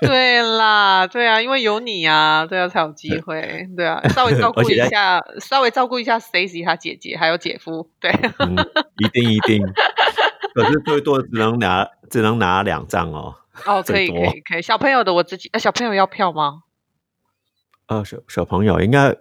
[0.00, 8.10] 对啦，对啊，因为有你啊，对啊，才有机会，对啊，稍微照顾一下，稍微照顾一下 Stacy 他姐姐还有姐夫，对，
[8.98, 9.60] 一定一定，
[10.54, 13.34] 可是最多只能拿只能拿两张哦。
[13.66, 16.62] 哦， 可以可以可以，小朋友的我自己，小朋友要票吗？
[17.86, 19.14] 呃，小小朋友应该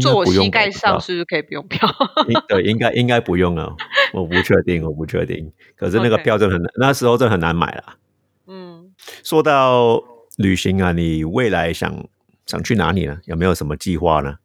[0.00, 1.88] 坐我膝盖上是不是可以不用票？
[2.48, 3.74] 对，应该应该不用了，
[4.12, 5.52] 我不确定，我不确定。
[5.76, 7.84] 可是那个票真的很那时候真的很难买了。
[8.46, 10.02] 嗯，说到。
[10.38, 12.06] 旅行啊，你未来想
[12.46, 13.18] 想去哪里呢？
[13.26, 14.36] 有没有什么计划呢？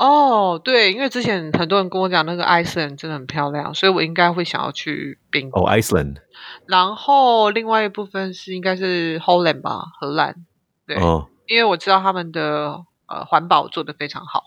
[0.00, 6.16] 哦，对，因为之前很多人跟我讲那个 Iceland 真的很漂亮，所以我应该会想要去冰哦，Iceland。
[6.66, 10.46] 然后另外一部分是应该是 Holland 吧，荷兰。
[10.86, 10.96] 对，
[11.46, 14.44] 因为我知道他们的呃环保做得非常好，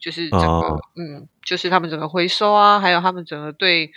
[0.00, 3.90] 就是整个嗯，就是他们整个回收啊，还有他们整个对。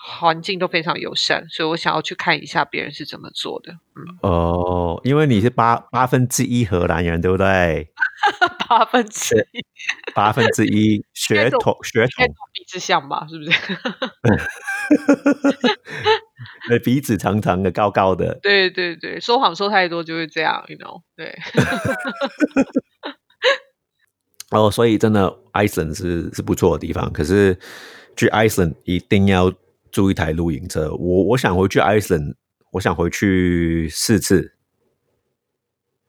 [0.00, 3.72] 环境都非常友善，所以我想要去看一下别人是怎么做的。
[3.72, 7.90] 嗯哦，因为你是八八分之一荷兰人，对不对？
[8.68, 9.64] 八分之一，
[10.14, 13.26] 八分之一 血统血统鼻子像吧？
[13.28, 13.50] 是不是？
[16.70, 18.38] 那鼻子长长的，高高的。
[18.42, 21.02] 对对对，说谎说太多就会这样，you know？
[21.16, 21.36] 对。
[24.50, 27.12] 哦，所以真的，Iceland 是是不错的地方。
[27.12, 27.58] 可是
[28.16, 29.52] 去 Iceland 一定要。
[29.90, 32.34] 租一台露营车，我我想回去 Iceland，
[32.72, 34.52] 我想回去四次。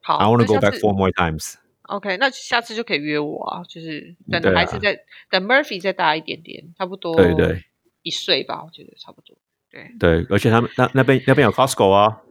[0.02, 1.54] 好，I want to go back four more times.
[1.90, 4.98] OK，那下次就可以约我啊，就是等孩子再
[5.30, 7.64] 等 Murphy 再大一点点，差不多对对
[8.04, 9.36] 一岁吧，我觉得差不多。
[9.72, 12.22] 对对，而且他们那那边那边有 Costco 啊。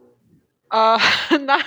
[0.69, 0.97] 啊，
[1.47, 1.59] 那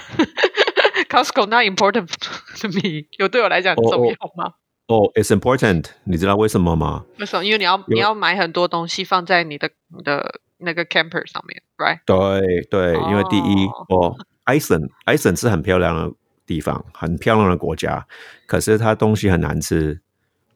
[1.10, 2.08] Costco not important
[2.62, 4.54] to me， 有对我来讲重要吗？
[4.88, 7.06] 哦，it's important，你知道为什么吗？
[7.19, 7.43] 为什么？
[7.45, 11.99] 因为你要你要买很多东西放在你的你的那个 camper 上面，right？
[12.06, 16.13] 对对，因为第一，哦，Iceland，Iceland 是很漂亮的
[16.51, 18.05] 地方，很漂亮的国家，
[18.45, 20.01] 可是它东西很难吃，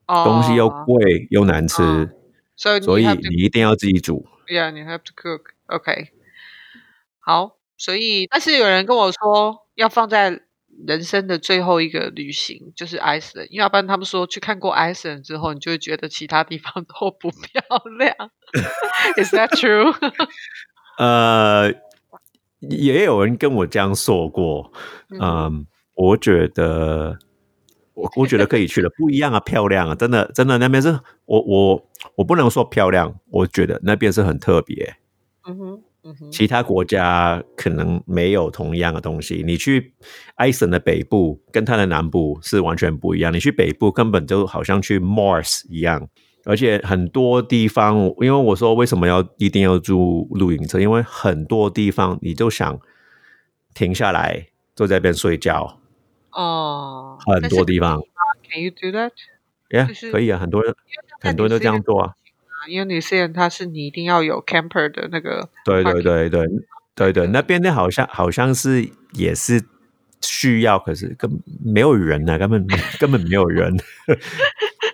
[0.05, 2.09] 东西又贵又难吃，
[2.57, 4.27] 所以所以你一定要自己煮。
[4.47, 5.53] Yeah, you have to cook.
[5.67, 6.09] OK，
[7.19, 10.41] 好，所以但是有人跟我说要放在
[10.85, 17.63] 人生的最后一个旅行就是 Iceland，因为要不然他们说去看过 Iceland 之后，你就会觉得其他地方都不漂
[17.97, 18.31] 亮。
[19.15, 19.95] Is that true？
[20.99, 21.73] 呃，
[22.59, 24.71] 也有人跟我这样说过。
[25.09, 27.17] 嗯，我觉得
[27.93, 34.95] 我我觉得可以去了，不一样啊，漂亮啊，真的真的那边是我我我不能说漂亮，我觉得那边是很特别。
[35.47, 35.83] 嗯哼。
[36.07, 39.41] 嗯哼其他国家可能没有同样的东西。
[39.43, 39.95] 你去
[40.35, 43.33] 埃森的北部跟它的南部是完全不一样。
[43.33, 46.07] 你去北部根本就好像去 Mars 一样，
[46.43, 52.79] 而且很多地方，因为我说为什么要一定要租露营车，因为很多地方你就想
[53.73, 55.79] 停下来坐在边睡觉。
[56.35, 58.01] 哦，很多地方。
[58.51, 59.11] Can you do that?
[59.69, 60.75] Yeah，可以啊，很多人
[61.21, 62.13] 很多人都这样做啊。
[62.67, 66.47] 因为你虽然它是你一定要有 camper 的那个，对对对对
[66.93, 69.63] 对对，那边的好像好像是也是
[70.21, 71.29] 需要，可是根
[71.63, 72.67] 没有人呢，根本
[72.99, 73.75] 根本没有人。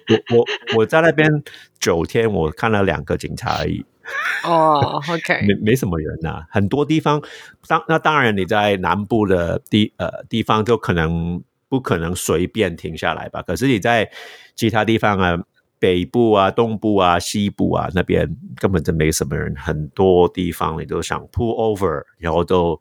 [0.09, 0.45] 我我
[0.77, 1.43] 我在那边
[1.79, 3.85] 九天，我看了两个警察而已。
[4.43, 7.21] 哦，OK， 没没什么人呐，很多地方
[7.67, 14.09] 当那当然你在南部的地呃地方就可能不可能随便停下来吧，可是你在
[14.55, 15.43] 其他地方啊。
[15.81, 22.79] 北部啊、东部啊、西部啊，那边根本就没什么人，很多地方你都想 pull over，然后都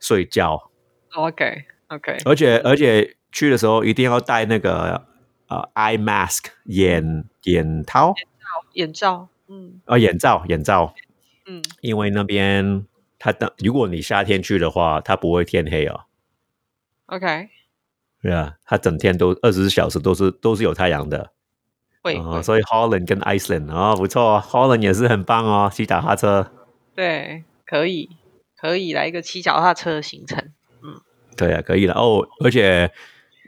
[0.00, 0.60] 睡觉。
[1.14, 2.16] OK，OK。
[2.24, 5.06] 而且而且去的时候一定要戴那个
[5.46, 8.12] 呃 eye mask 眼眼套。
[8.72, 9.80] 眼罩，嗯。
[9.84, 10.94] 啊，眼罩，眼罩。
[11.46, 11.62] 嗯。
[11.80, 12.84] 因为那边
[13.18, 16.00] 它的，如果你夏天去的话，它不会天黑哦。
[17.06, 17.48] OK。
[18.22, 21.32] 对啊，它整天都二十四小时都是都是有太阳的。
[22.02, 26.52] 会哦，所以 Holland 跟 Iceland 哦，不错，Holland 也是很棒哦，骑脚踏车。
[26.94, 28.10] 对，可以，
[28.56, 30.38] 可以来一个骑脚踏车的行程。
[30.82, 31.00] 嗯，
[31.36, 32.26] 对啊，可以了哦。
[32.44, 32.90] 而且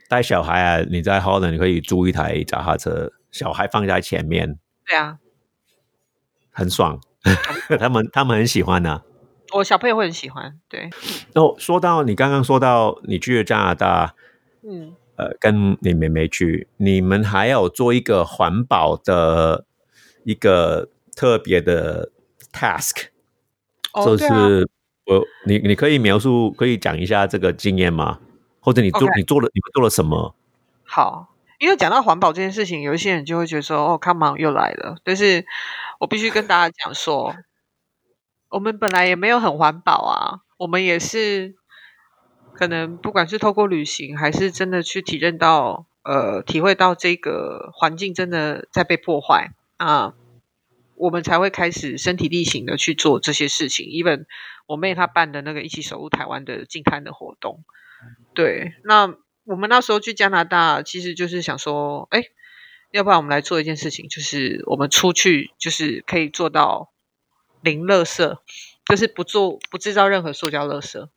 [0.08, 4.58] 带小孩啊，你在 Holland 你可以租一台脚踏车，小孩放在前面。
[4.86, 5.18] 对啊，
[6.58, 7.00] 很爽，
[7.78, 9.02] 他们他们很喜欢呢。
[9.54, 10.58] 我小朋友会很喜欢。
[10.68, 10.90] 对。
[11.34, 14.14] 哦，说到你刚刚说到你去了加拿大，
[14.62, 14.94] 嗯。
[15.16, 19.64] 呃，跟你妹妹去，你们还有做一个环保的
[20.22, 22.12] 一个特别的
[22.52, 23.06] task，
[24.04, 24.68] 就是
[25.06, 28.20] 我你你可以描述，可以讲一下这个经验吗？
[28.60, 30.36] 或者你做你做了你们做了什么？
[30.84, 35.44] 好，因为讲到环保这件事情，有一些人就会觉得说，哦，come on 又来了，但是
[35.98, 37.34] 我必须跟大家讲说，
[38.48, 41.56] 我们本来也没有很环保啊，我们也是。
[42.54, 50.14] 可能不管是透过旅行，还是真的去体认到，呃，体会到这个环境真的在被破坏啊，
[50.96, 53.86] 我们才会开始身体力行的去做这些事情。
[53.86, 54.24] even
[54.66, 57.62] 我妹她办的那个一起守护台湾的静滩的活动，
[58.34, 62.24] 对，那我们那时候去加拿大，其实就是想说，哎，
[62.90, 66.90] 要不然我们来做一件事情，就是我们出去就是可以做到
[67.60, 68.38] 零垃圾，
[68.86, 71.08] 就是不做不制造任何塑胶垃圾。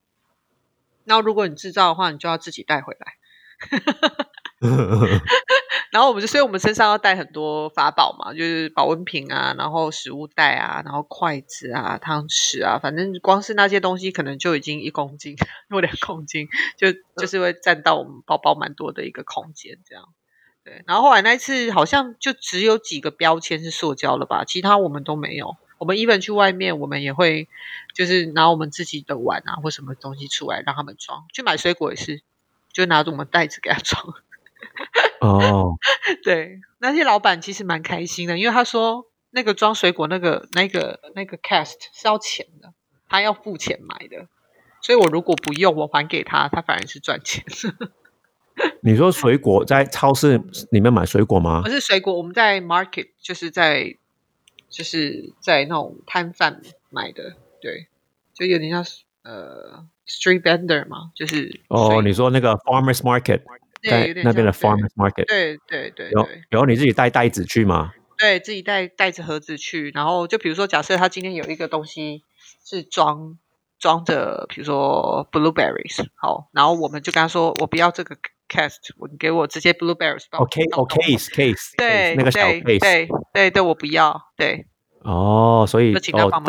[1.06, 3.16] 然后，如果你制造的话，你就要自己带回来。
[5.92, 15.36] 然后我们就，所以我们身上要带很多法宝嘛，就是保温瓶啊，然后食物袋啊，然后筷子啊、汤匙啊，反正光是那些东西，可能就已经一公斤
[15.70, 19.80] 或两公斤，就就是会占到我们包包蛮多的一个空间。
[19.86, 20.08] 这样，
[20.63, 20.84] 对。
[20.88, 25.58] 然后后来那一次，好像就只有几个标签是塑胶了吧，其他我们都没有。
[25.78, 27.47] 我们 even 去外面，我们也会
[27.95, 31.26] 就是拿我们自己的碗啊，或什么东西出来让他们装。
[31.34, 32.21] 去买水果也是，
[32.71, 34.13] 就拿着我们袋子给他装。
[35.21, 35.78] 哦，
[36.24, 42.74] 对，那些老板其实蛮开心的，因为他说那个装水果那个那个那个 cast 是要钱的，
[43.10, 44.28] 他要付钱买的。
[44.84, 47.43] 所以我如果不用，我还给他，他反而是赚钱。
[48.82, 51.62] 你说水果在超市里面买水果吗？
[51.64, 53.98] 不是水果，我们在 market 就是在。
[54.74, 57.88] 就是在那种摊贩买的，对，
[58.34, 58.82] 就有点像
[59.22, 63.41] 呃 street vendor 嘛，就是哦，你说那个 farmers market，
[63.84, 67.91] 在那边的 farmers market，对对对对，然后你自己带袋子去吗？
[68.18, 72.24] 对自己带袋子盒子去，然后就比如说，假设他今天有一个东西
[72.64, 73.38] 是装
[73.78, 78.16] 装着，比如说 blueberries，好，然后我们就跟他说，我不要这个。
[78.52, 78.78] cast，
[79.10, 80.26] 你给我直接 blueberries。
[80.32, 84.66] OK，OK，case，对，那个小 case，对对对，我不要，对。
[85.04, 85.99] 哦，所以哦，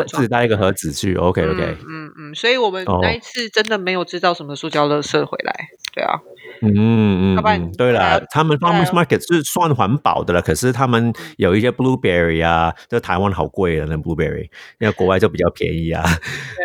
[0.05, 1.75] 自己带一个盒子去，OK，OK。
[1.89, 6.19] 嗯嗯，所以我们那一次真的没有制造什么塑胶垃圾回来，对啊。
[6.61, 14.43] 嗯嗯嗯，对了，他们 farmers market 是算环保的了，可是他们有一些 blueberry 啊，就台湾好贵的那 blueberry，
[14.79, 16.03] 因为国外就比较便宜啊。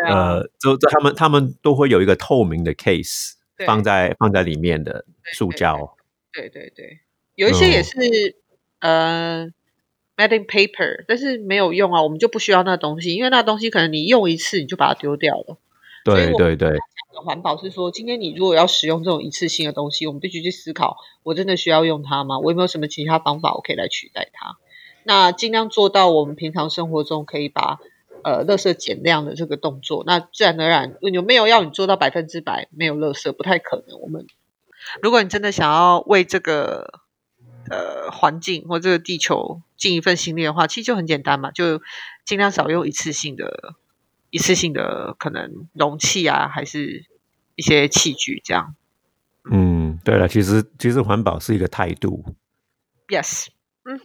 [0.07, 3.31] 呃，就就他们他们都会有一个透明的 case
[3.65, 5.97] 放在放在里面的塑胶。
[6.33, 6.99] 对对对，
[7.35, 7.97] 有一些也是
[8.79, 9.51] 呃
[10.15, 15.57] made in paper，但是没有用啊，我们就不需要那东西，因为那东西可能你用一次你就把它丢掉了。
[16.03, 16.77] 对对对。
[17.25, 22.39] 环保是说，今天你如果要使用这种一次性的东西，我们必须去思考，我真的需要用它吗？
[22.39, 24.57] 我有没有什么其他方法我可以来取代它？
[25.03, 27.79] 那尽量做到我们平常生活中可以把
[28.23, 30.03] 呃垃圾减量的这个动作。
[30.05, 33.31] 那自然而然，有没有要你做到百分之百没有垃圾？
[33.31, 33.99] 不太可能。
[33.99, 34.25] 我们
[35.01, 37.01] 如果你真的想要为这个
[37.69, 41.81] 呃环境或这个地球尽一份心力的话，其实就很简单嘛，就
[42.25, 43.75] 尽量少用一次性的。
[44.31, 47.07] 一次性的可能容器啊，还是
[47.55, 48.75] 一些器具这样。
[49.49, 52.23] 嗯，对了，其实其实环保是一个态度。
[53.07, 53.47] Yes，
[53.85, 54.03] 嗯哼。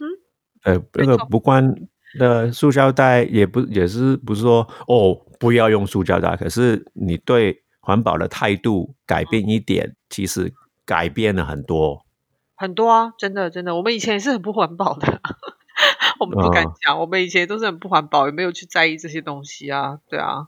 [0.63, 1.75] 呃，那个不关
[2.19, 10.53] 的塑胶袋也不也是不是说哦不要用塑胶袋，可是你对环保的态度改变一点，其实
[10.85, 12.05] 改变了很多。
[12.55, 15.21] 很多啊，真的真的，我们以前也是很不环保的。
[16.19, 20.47] 我们不敢讲，我们以前都是很不环保，也没有去在意这些东西啊，对啊。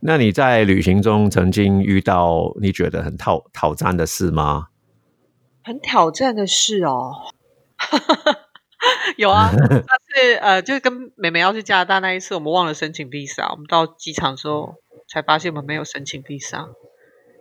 [0.00, 4.68] 那你在旅行中曾经遇到你觉得很挑挑战的事吗？
[5.64, 7.12] 很挑战的事哦，
[9.16, 9.66] 有啊，那
[10.14, 14.74] 是呃，就是跟美美要去加拿大那一次，我们忘了申请 visa，我们到机场之后
[15.08, 16.68] 才发现我们没有申请 visa，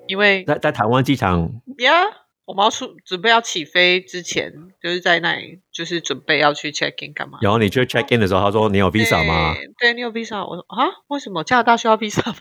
[0.08, 2.24] 因为在在台湾机场，Yeah。
[2.46, 4.52] 我们要出准备要起飞之前，
[4.82, 7.40] 就是在那里，就是准备要去 check in 干嘛？
[7.42, 9.56] 然后你去 check in 的时候，他说你有 visa 吗？
[9.80, 10.46] 对，你有 visa。
[10.46, 12.36] 我说啊，为什么加拿大需要 visa 吗？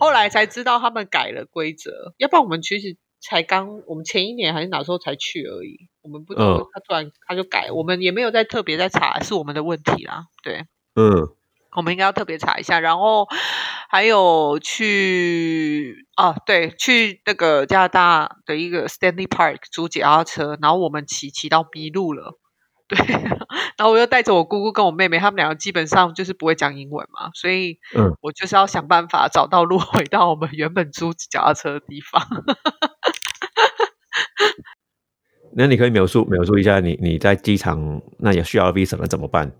[0.00, 5.88] 后来才知道他们改了规则，要不然我们其实才刚，我们前一年还是哪时候才去而已。
[6.02, 10.26] 我们不知道他突然他就改，我们也没有在特别在查，是我们的问题啦。
[10.42, 10.66] 对，
[10.96, 11.28] 嗯。
[11.74, 13.26] 我们应该要特别查一下，然后
[13.88, 22.38] 还有去啊，对，去那个加拿大的一个 Stanley Park 租脚踏车，然后我们骑骑到迷路了，
[22.94, 23.06] 对，
[23.78, 32.22] 然后我又带着我姑姑跟我妹妹，他们两个基本上就是不会讲英文嘛，所以嗯，我就是要想办法找到路回到我们原本租脚踏车的地方。
[35.54, 39.52] 那你可以描述描述一下，你你在机场那也需要 visa 了怎么办？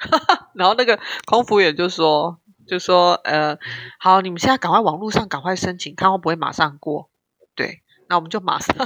[0.54, 3.58] 然后那个空服员就说：“就说呃，
[3.98, 7.10] 好，你们现在赶快网络上赶快申请，看会不会马上过。
[7.54, 8.76] 对，那我们就马上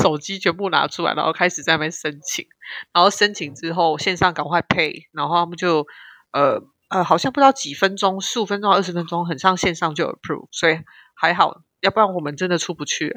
[0.00, 2.46] 手机全部拿出来，然后开始在那边申请。
[2.94, 5.86] 然后申请之后，线上赶快配，然后他们就
[6.32, 10.78] 呃呃，好像不知道几分钟，十五分钟、二十分钟，很像线上就 approve，所以
[11.14, 13.14] 还好，要不然我们真的出不去。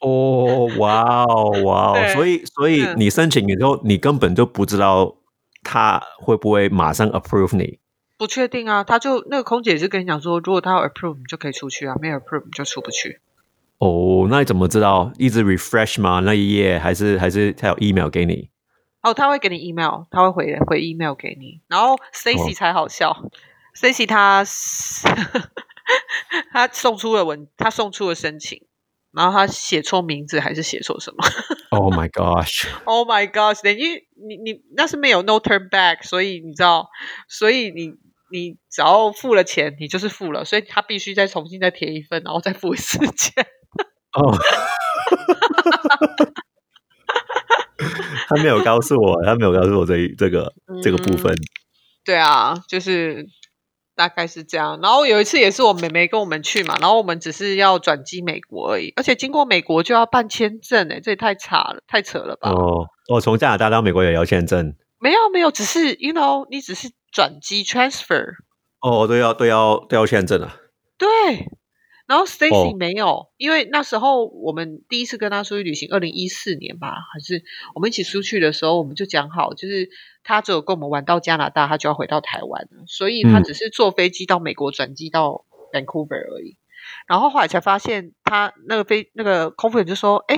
[0.00, 5.16] 哦，哇哦，哇哦，所以所以你申请之后，你根本就不知道。”
[5.62, 7.80] 他会不会马上 approve 你？
[8.16, 13.20] 不确定啊，他就那个空姐是跟你讲说，如果他要 approve，你就可以出去啊；没有 approve，你就出不去。
[13.80, 15.10] 哦，那你怎么知道？
[15.18, 16.20] 一直 refresh 吗？
[16.20, 18.50] 那一页还是还是他有 email 给你？
[19.02, 21.62] 哦，他会给你 email，他会回回 email 给你。
[21.66, 23.16] 然后 Stacy 才好笑
[23.74, 24.44] ，Stacy 他
[26.52, 28.66] 他送出了文，他送出了申请。
[29.12, 31.16] 然后他写错名字还是写错什么
[31.70, 32.68] ？Oh my gosh!
[32.84, 33.60] Oh my gosh!
[33.60, 36.88] 等于你你那是没有 no turn back，所以你知道，
[37.28, 37.88] 所以你
[38.30, 43.44] 你只要付了钱，你就是付了，所以他必须再重新再填一份，然后再付一次钱。
[44.12, 44.32] 哦，
[48.28, 50.52] 他没有告诉我，他没有告诉我这这个
[50.82, 51.34] 这个部分。
[52.04, 53.26] 对啊，就是。
[53.96, 62.48] 大概是这样，然后有一次也是我妹妹跟我们去嘛，然后我们只是要转机美国而已，而且经过美国就要办签证哎，这也太差了，太扯了吧？
[62.48, 64.74] 哦，哦，从加拿大到美国也要签证？
[64.98, 68.24] 没有没有，只是 you know，你只是转机 transfer。
[68.80, 70.56] 哦，都要都要都要签证啊？
[70.96, 71.06] 对。
[72.10, 79.88] 然后 Stacy 没有，因为那时候我们第一次跟他出去旅行，二零一四年吧，还是我们一起出去的时候，我们就讲好，就是
[80.24, 86.56] 他只有跟我们玩到加拿大，他就要回到台湾了，所以他只是坐飞机到美国转机到 Vancouver 而已。
[87.06, 90.34] 然后后来才发现，他那个飞那个空服员就说：“哎，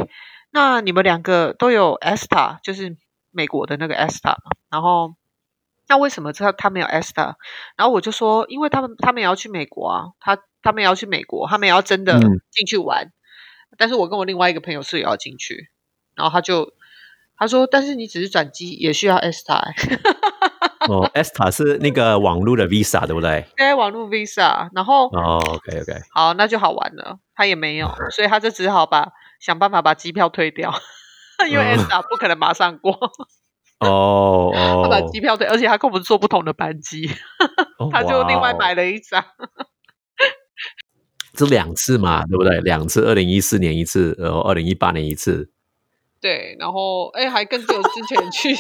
[0.51, 2.99] 那你们两个都有 ESTA，就是
[3.31, 4.37] 美国的那个 ESTA
[4.71, 5.15] 然后
[5.89, 7.37] 那为什么他他没有 ESTA？
[7.79, 10.39] 然后我就说，因为他们他们也要去美国啊，他。
[10.63, 12.19] 他们也要去美国，他们也要真的
[12.51, 13.13] 进去玩。
[13.79, 15.71] 但是我跟我另外一个朋友是也要进去，
[16.15, 16.73] 然后他就
[17.39, 19.73] 他说：“但是你只是转机，也需要 ESTA。
[20.89, 23.47] ”哦，ESTA 是那个网络的 Visa，对不对？
[23.57, 24.69] 对，网络 Visa。
[24.75, 27.19] 然后哦，OK OK，好，那就好玩了。
[27.35, 29.09] 他也没有，所以他就只好把
[29.41, 30.73] 想办法把机票退掉，
[31.49, 32.93] 因为 ESTA 不可能马上过。
[33.79, 37.09] 哦哦， 他把机票退，而且他跟我们坐不同的班机，
[37.91, 39.25] 他就另外买了一张。
[41.35, 42.61] 这两次嘛，对不对？
[42.61, 45.51] 两次，二零一四年一次，然后二零一八年一次。
[46.21, 48.55] 对，然后哎，还更久之前去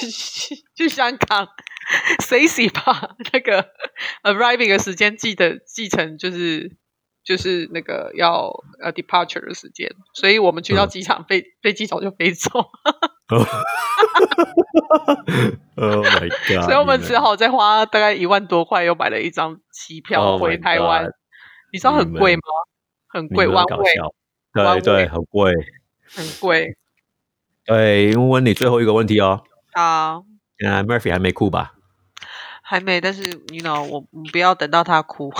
[0.75, 1.47] 去香港，
[2.18, 3.68] Stacy 把那个
[4.25, 6.77] arriving 的时间记得记成就是
[7.23, 8.51] 就是那个要
[8.83, 12.51] 呃 departure 的时间，所以我们去到机场飞飞机早就飞走。
[15.77, 16.64] Oh my god！
[16.68, 21.09] 所以我们只好再花大概一万多块，又买了一张机票回台湾。
[21.73, 22.43] 你知道很贵吗？
[23.09, 23.85] 很贵，万位。
[24.53, 25.53] 对对，很贵，
[26.05, 26.77] 很贵。
[27.64, 29.43] 对，问你最后一个问题哦。
[29.73, 30.25] 好。
[30.59, 31.73] 原来 Murphy 还没哭吧？
[32.62, 35.33] 还没，但是 you know，我不要等到他哭。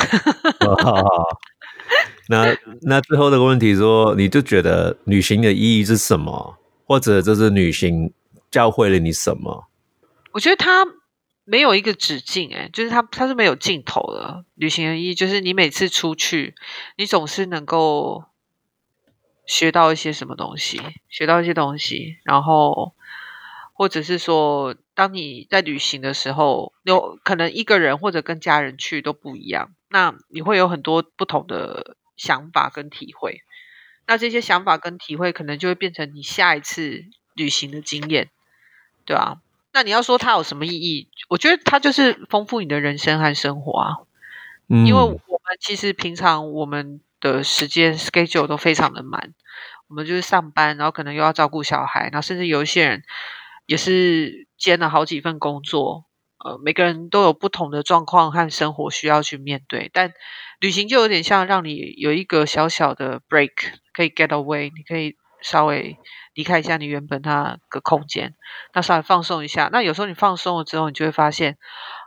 [2.28, 6.57] 那那最后这个问题说，你就觉得旅行的意义是什么？
[6.87, 8.12] 或者这是旅行
[8.51, 9.66] 教会了你什么？
[10.33, 10.87] 我觉得他。
[11.53, 14.46] 没有一个止境，哎，就是它它是没有尽头的。
[14.55, 16.55] 旅行的意义就是你每次出去，
[16.96, 18.24] 你总是能够
[19.44, 20.80] 学到一些什么东西，
[21.11, 22.94] 学到一些东西，然后
[23.74, 33.42] 或者是说，当你在旅行的时候，有可能一个人或者跟家人去都不一样，那你会有很多不同的想法跟体会。
[34.07, 38.30] 那这些想法跟体会，可能就会变成你下一次旅行的经验，
[39.05, 39.41] 对吧？
[39.72, 41.08] 那你要说它有什么意义？
[41.28, 43.96] 我觉得它就是丰富你的人生和生活啊。
[44.68, 45.18] 嗯，因为我们
[45.60, 49.34] 其实平常我们的时间 schedule 都非常的满，
[49.88, 53.02] 我们就是上班，然后可能又要照顾小孩，然后甚至有一些人
[53.66, 56.04] 也是兼了好几份工作。
[56.44, 60.12] 呃，每个人都有不同的状况和生活需要去面对，但
[60.58, 63.52] 旅行就有点像让你有一个小小的 break，
[63.92, 65.96] 可以 get away，你可以稍微。
[66.35, 68.35] 离开一下你原本那个空间，
[68.72, 69.68] 那稍微放松一下。
[69.70, 71.59] 那有时候你放松了之后，你就会发现，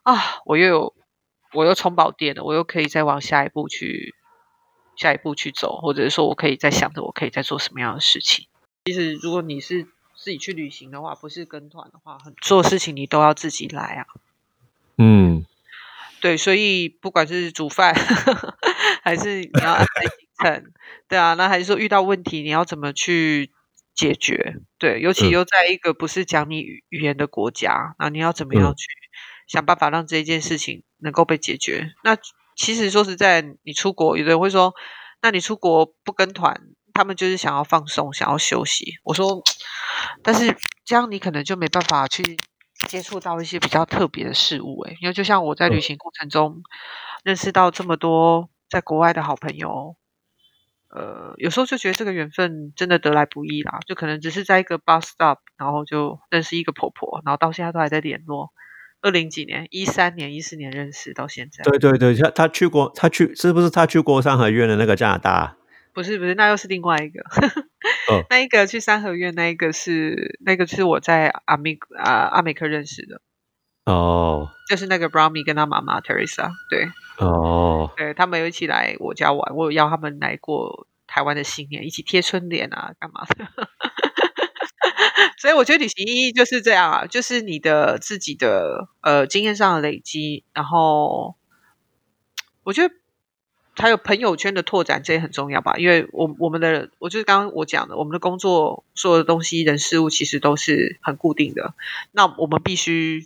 [0.03, 0.95] 啊，我又有，
[1.53, 4.15] 我又充饱电了，我又可以再往下一步去，
[4.95, 8.47] 下一步去走，或者是说我可以再想着我可以再做什么样的事情。
[8.85, 9.83] 其实，如果你是
[10.15, 14.05] 自己去旅行的话，不是跟团的话，很做事情你都要自己来啊。
[14.97, 15.45] 嗯，
[16.19, 17.93] 对，所以不管是煮饭，
[19.03, 20.73] 还是你要安排行程，
[21.07, 23.51] 对啊，那还是说遇到问题你要怎么去？
[23.95, 28.85] 解决对，尤其又在一个不是讲你语语言的国家，那你要怎么样去
[29.47, 31.93] 想办法让这件事情能够被解决？
[32.03, 32.17] 那
[32.55, 34.73] 其实说实在，你出国，有的人会说，
[35.21, 36.61] 那你出国不跟团，
[36.93, 38.95] 他们就是想要放松，想要休息。
[39.03, 39.41] 我说，
[40.21, 42.37] 但是这样你可能就没办法去
[42.87, 46.61] 接触到一些比较特别的事物，诶，因为就像我在旅行过程中
[47.23, 49.95] 认识到这么多在国外的好朋友。
[50.95, 58.53] 呃，有时候就觉得这个缘分真的得来不易啦，就可能只是在一个 bus stop，然后就认识一个婆婆，然后到现在都还在联络。
[59.01, 61.63] 二零几年，一三年、一四年认识到现在。
[61.63, 65.57] 对对对，他他去过，他去是不是他去过三合院的那个加拿大？
[65.93, 67.21] 不是不是，那又是另外一个。
[68.31, 73.21] 那一个去三合院，那一个是那个是我在阿美啊阿美克认识的。
[73.85, 76.89] 哦，就是那个 Brownie 跟他妈妈 Teresa，对。
[77.17, 83.47] 哦，对他们有一起来我家玩，我有邀他们来过台湾的新年，一起贴春联啊，干嘛的？
[85.37, 91.35] 所以我觉得旅行意义就是这样啊，就是你的自己的呃经验上的累积，然后
[92.63, 92.93] 我觉得
[93.77, 95.75] 还有朋友圈的拓展，这也很重要吧。
[95.77, 101.75] 因为我我们的，我就是刚刚我讲的，我们的工作所有的东西、人事物其实都是很固定的，
[102.11, 103.25] 那我们必须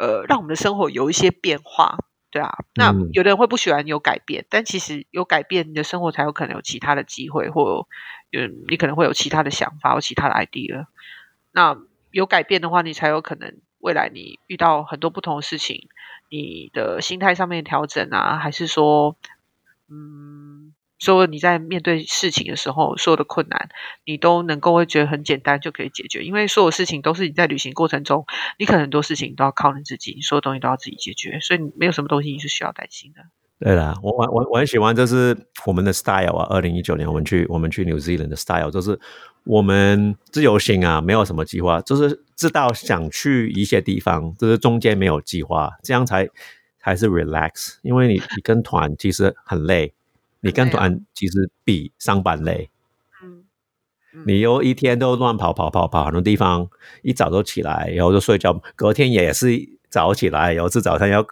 [0.00, 1.98] 呃让我们的生活有一些变化。
[2.32, 7.88] 对啊，那有的人会不喜欢有改变，但其实有改变，你的生活才有可能有其他的机会，或
[8.30, 10.86] 嗯，你可能会有其他的想法或其他的 idea。
[11.50, 11.76] 那
[12.12, 15.88] 有改变的话，你才有可能未来你遇到很多不同的事情，
[16.30, 19.16] 你的心态上面调整啊，还是说，
[19.90, 20.72] 嗯。
[21.00, 23.70] 所以你在面对事情的时候，所有的困难
[24.04, 28.26] 你都能够会觉得很简单就可以解决，因为所有事情都是你在旅行过程中，
[28.58, 33.22] 你可能很多事情都要靠你自己，所有东西都要自己解决，所以你没有什么东西你是需要担心的。
[33.58, 35.36] 对了，我我我我很喜欢，这是
[35.66, 36.46] 我们的 style 啊。
[36.50, 38.98] 二零一九年我们去我们去 New Zealand 的 style，就是
[39.44, 46.28] 我们自由行啊，没有什么计划，就是知道想去一些地方，就是中间没有计划，这样才
[46.78, 47.76] 才是 relax。
[47.82, 49.94] 因为你你跟团其实很累。
[50.40, 52.70] 你跟团其实比上班累，
[53.22, 53.44] 嗯，
[54.26, 56.68] 你又一天都乱跑跑跑跑很多地方，
[57.02, 59.48] 一早就起来，然后就睡觉，隔天也是
[59.88, 61.26] 早起来，然后是早上要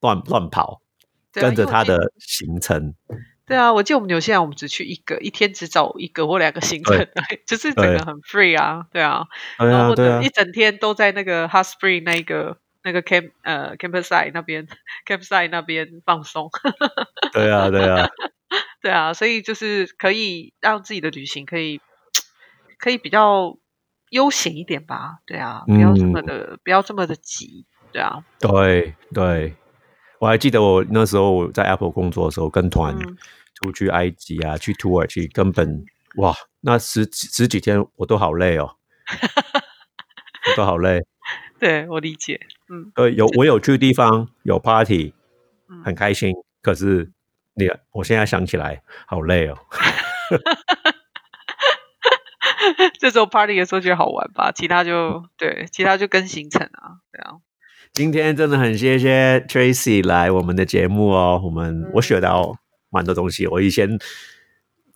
[0.00, 0.82] 乱乱跑，
[1.32, 2.94] 跟着他的行程。
[3.44, 7.06] 对啊，我记得我们纽西兰，我们只去一个，一天只走一个或两个行程，
[7.46, 9.26] 就是整个很 free 啊，对啊，
[9.58, 14.66] 然后或者一整天都在那个 Hot Spring 那个那个 camp 呃 campsite 那边
[15.06, 16.50] campsite 那边放松。
[17.32, 18.08] 对啊，对啊，
[18.82, 21.80] 对啊，所以就是可以让自己的旅行可以
[22.78, 23.56] 可以比较
[24.10, 29.54] 悠闲一点吧，对啊，不要这么的不要这么的急，对啊，对对。
[30.18, 32.96] 我还记得我那时候在 Apple 工作的时候，跟团
[33.54, 38.76] 出去埃及啊，去土耳其，根本哇，那十十几天我都好累哦，
[40.56, 41.04] 都好累。
[41.58, 42.38] 对我理解，
[42.72, 45.12] 嗯，呃，有我有去地方有 party，
[45.84, 46.32] 很开心。
[46.62, 47.12] 可是
[47.54, 49.58] 你，我现在想起来好累哦。
[52.98, 57.34] 这时候 party 的时候觉得好玩吧，其他就对，其他就跟行程啊，对啊。
[57.92, 62.56] 今天真的很谢谢 Tracy 来我们的节目哦，我们我学到
[62.88, 63.46] 蛮多东西。
[63.46, 63.98] 我以前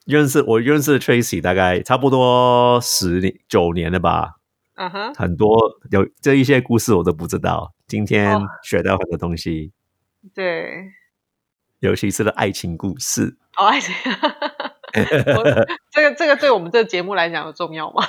[0.06, 4.36] 认识我认识 Tracy 大概差不多十年九年了吧，
[4.76, 5.58] 嗯哼，很多
[5.90, 7.74] 有这一些故事我都不知道。
[7.86, 9.72] 今天学到很多东西，
[10.34, 10.84] 对，
[11.80, 13.94] 尤其是的爱情故事，哦，爱情。
[15.92, 18.02] 这个这个对我们这个节目来讲有重要吗？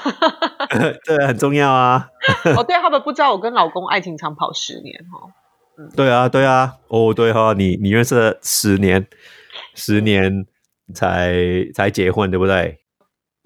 [1.05, 2.09] 对，很重要啊。
[2.55, 5.29] 哦，对他们不知道我跟老公爱情长跑十年哈。
[5.77, 6.75] 嗯，对啊，对啊。
[6.87, 9.05] 哦，对哈，你你认识了十年，
[9.75, 10.45] 十年
[10.93, 11.35] 才
[11.73, 12.79] 才结婚，对不对？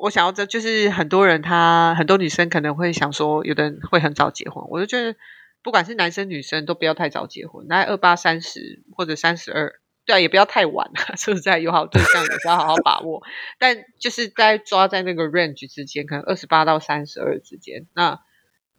[0.02, 4.66] 我想要这就是很多人，他很多女生可能会想说，有的人会很早结婚。
[4.70, 5.16] 我就觉得，
[5.62, 9.80] 不管是男生女生，都不要太早结婚，大概二八三十或者三十二。
[10.04, 13.22] 对啊，也不要太晚了， 说实在，有好对象也是要好好把握。
[13.60, 17.86] 但就是在抓在那个 range 之间，可能二十八到三十二之间。
[17.94, 18.20] 那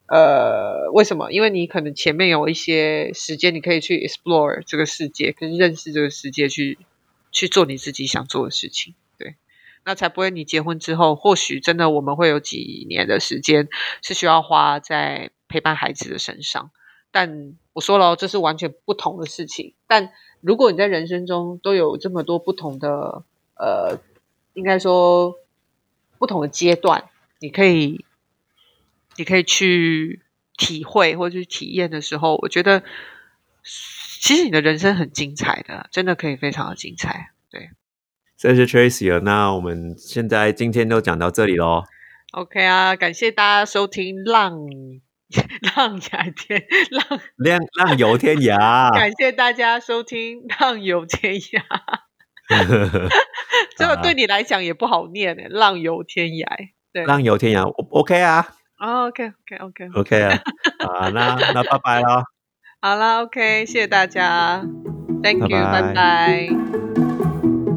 [0.09, 1.31] 呃，为什么？
[1.31, 6.79] 因为你可能前面有一些时间，你可以去 explore 这个世界，跟认识这个世界，去
[7.31, 8.97] 去做你自己想做的事情。
[9.85, 13.69] 那才不会你结婚之后，或许真的我们会有几年的时间
[14.03, 16.71] 是需要花在陪伴孩子的身上。
[17.11, 19.75] 但我说了，这是完全不同的事情。
[19.87, 20.11] 但
[20.41, 23.25] 如果你在人生中都有这么多不同的，
[23.55, 23.99] 呃，
[24.55, 25.35] 应该说
[26.19, 28.05] 不同的阶段，你可以，
[29.17, 30.23] 你可以去
[30.57, 32.83] 体会或者去体验的时候，我觉得
[33.63, 37.33] 其实你的人生很精彩的，真的可以非常的精彩。
[37.51, 37.71] 对，
[38.43, 41.85] 谢谢 Tracy 那我们现在今天就讲到这里喽。
[42.33, 44.59] OK 啊，感谢大家收听浪。
[45.77, 51.63] 浪涯天浪浪浪游天涯，感谢大家收听浪游天涯。
[53.79, 56.47] 这个对你来讲也不好念诶，浪游天涯。
[56.93, 58.47] 对，浪游天涯，OK 啊。
[58.79, 60.43] OK，OK，OK，OK 啊。
[60.81, 62.25] 啊，那那拜拜喽。
[62.83, 64.63] 好了，OK，谢谢大家
[65.23, 66.92] ，Thank you，拜拜。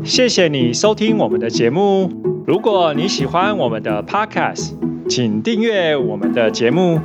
[0.05, 2.07] 谢谢你收听我们的节目。
[2.45, 4.73] 如果你喜欢我们的 Podcast，
[5.09, 6.99] 请订阅我们的节目。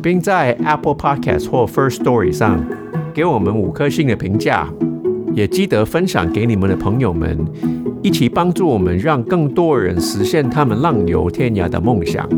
[0.00, 2.64] 并在 Apple Podcast 或 First Story 上
[3.12, 4.68] 给我们五颗星的评价，
[5.34, 7.36] 也记得分享给你们的朋友们，
[8.02, 12.28] 一起帮助我们，让更多人实现他们浪游天涯的梦想。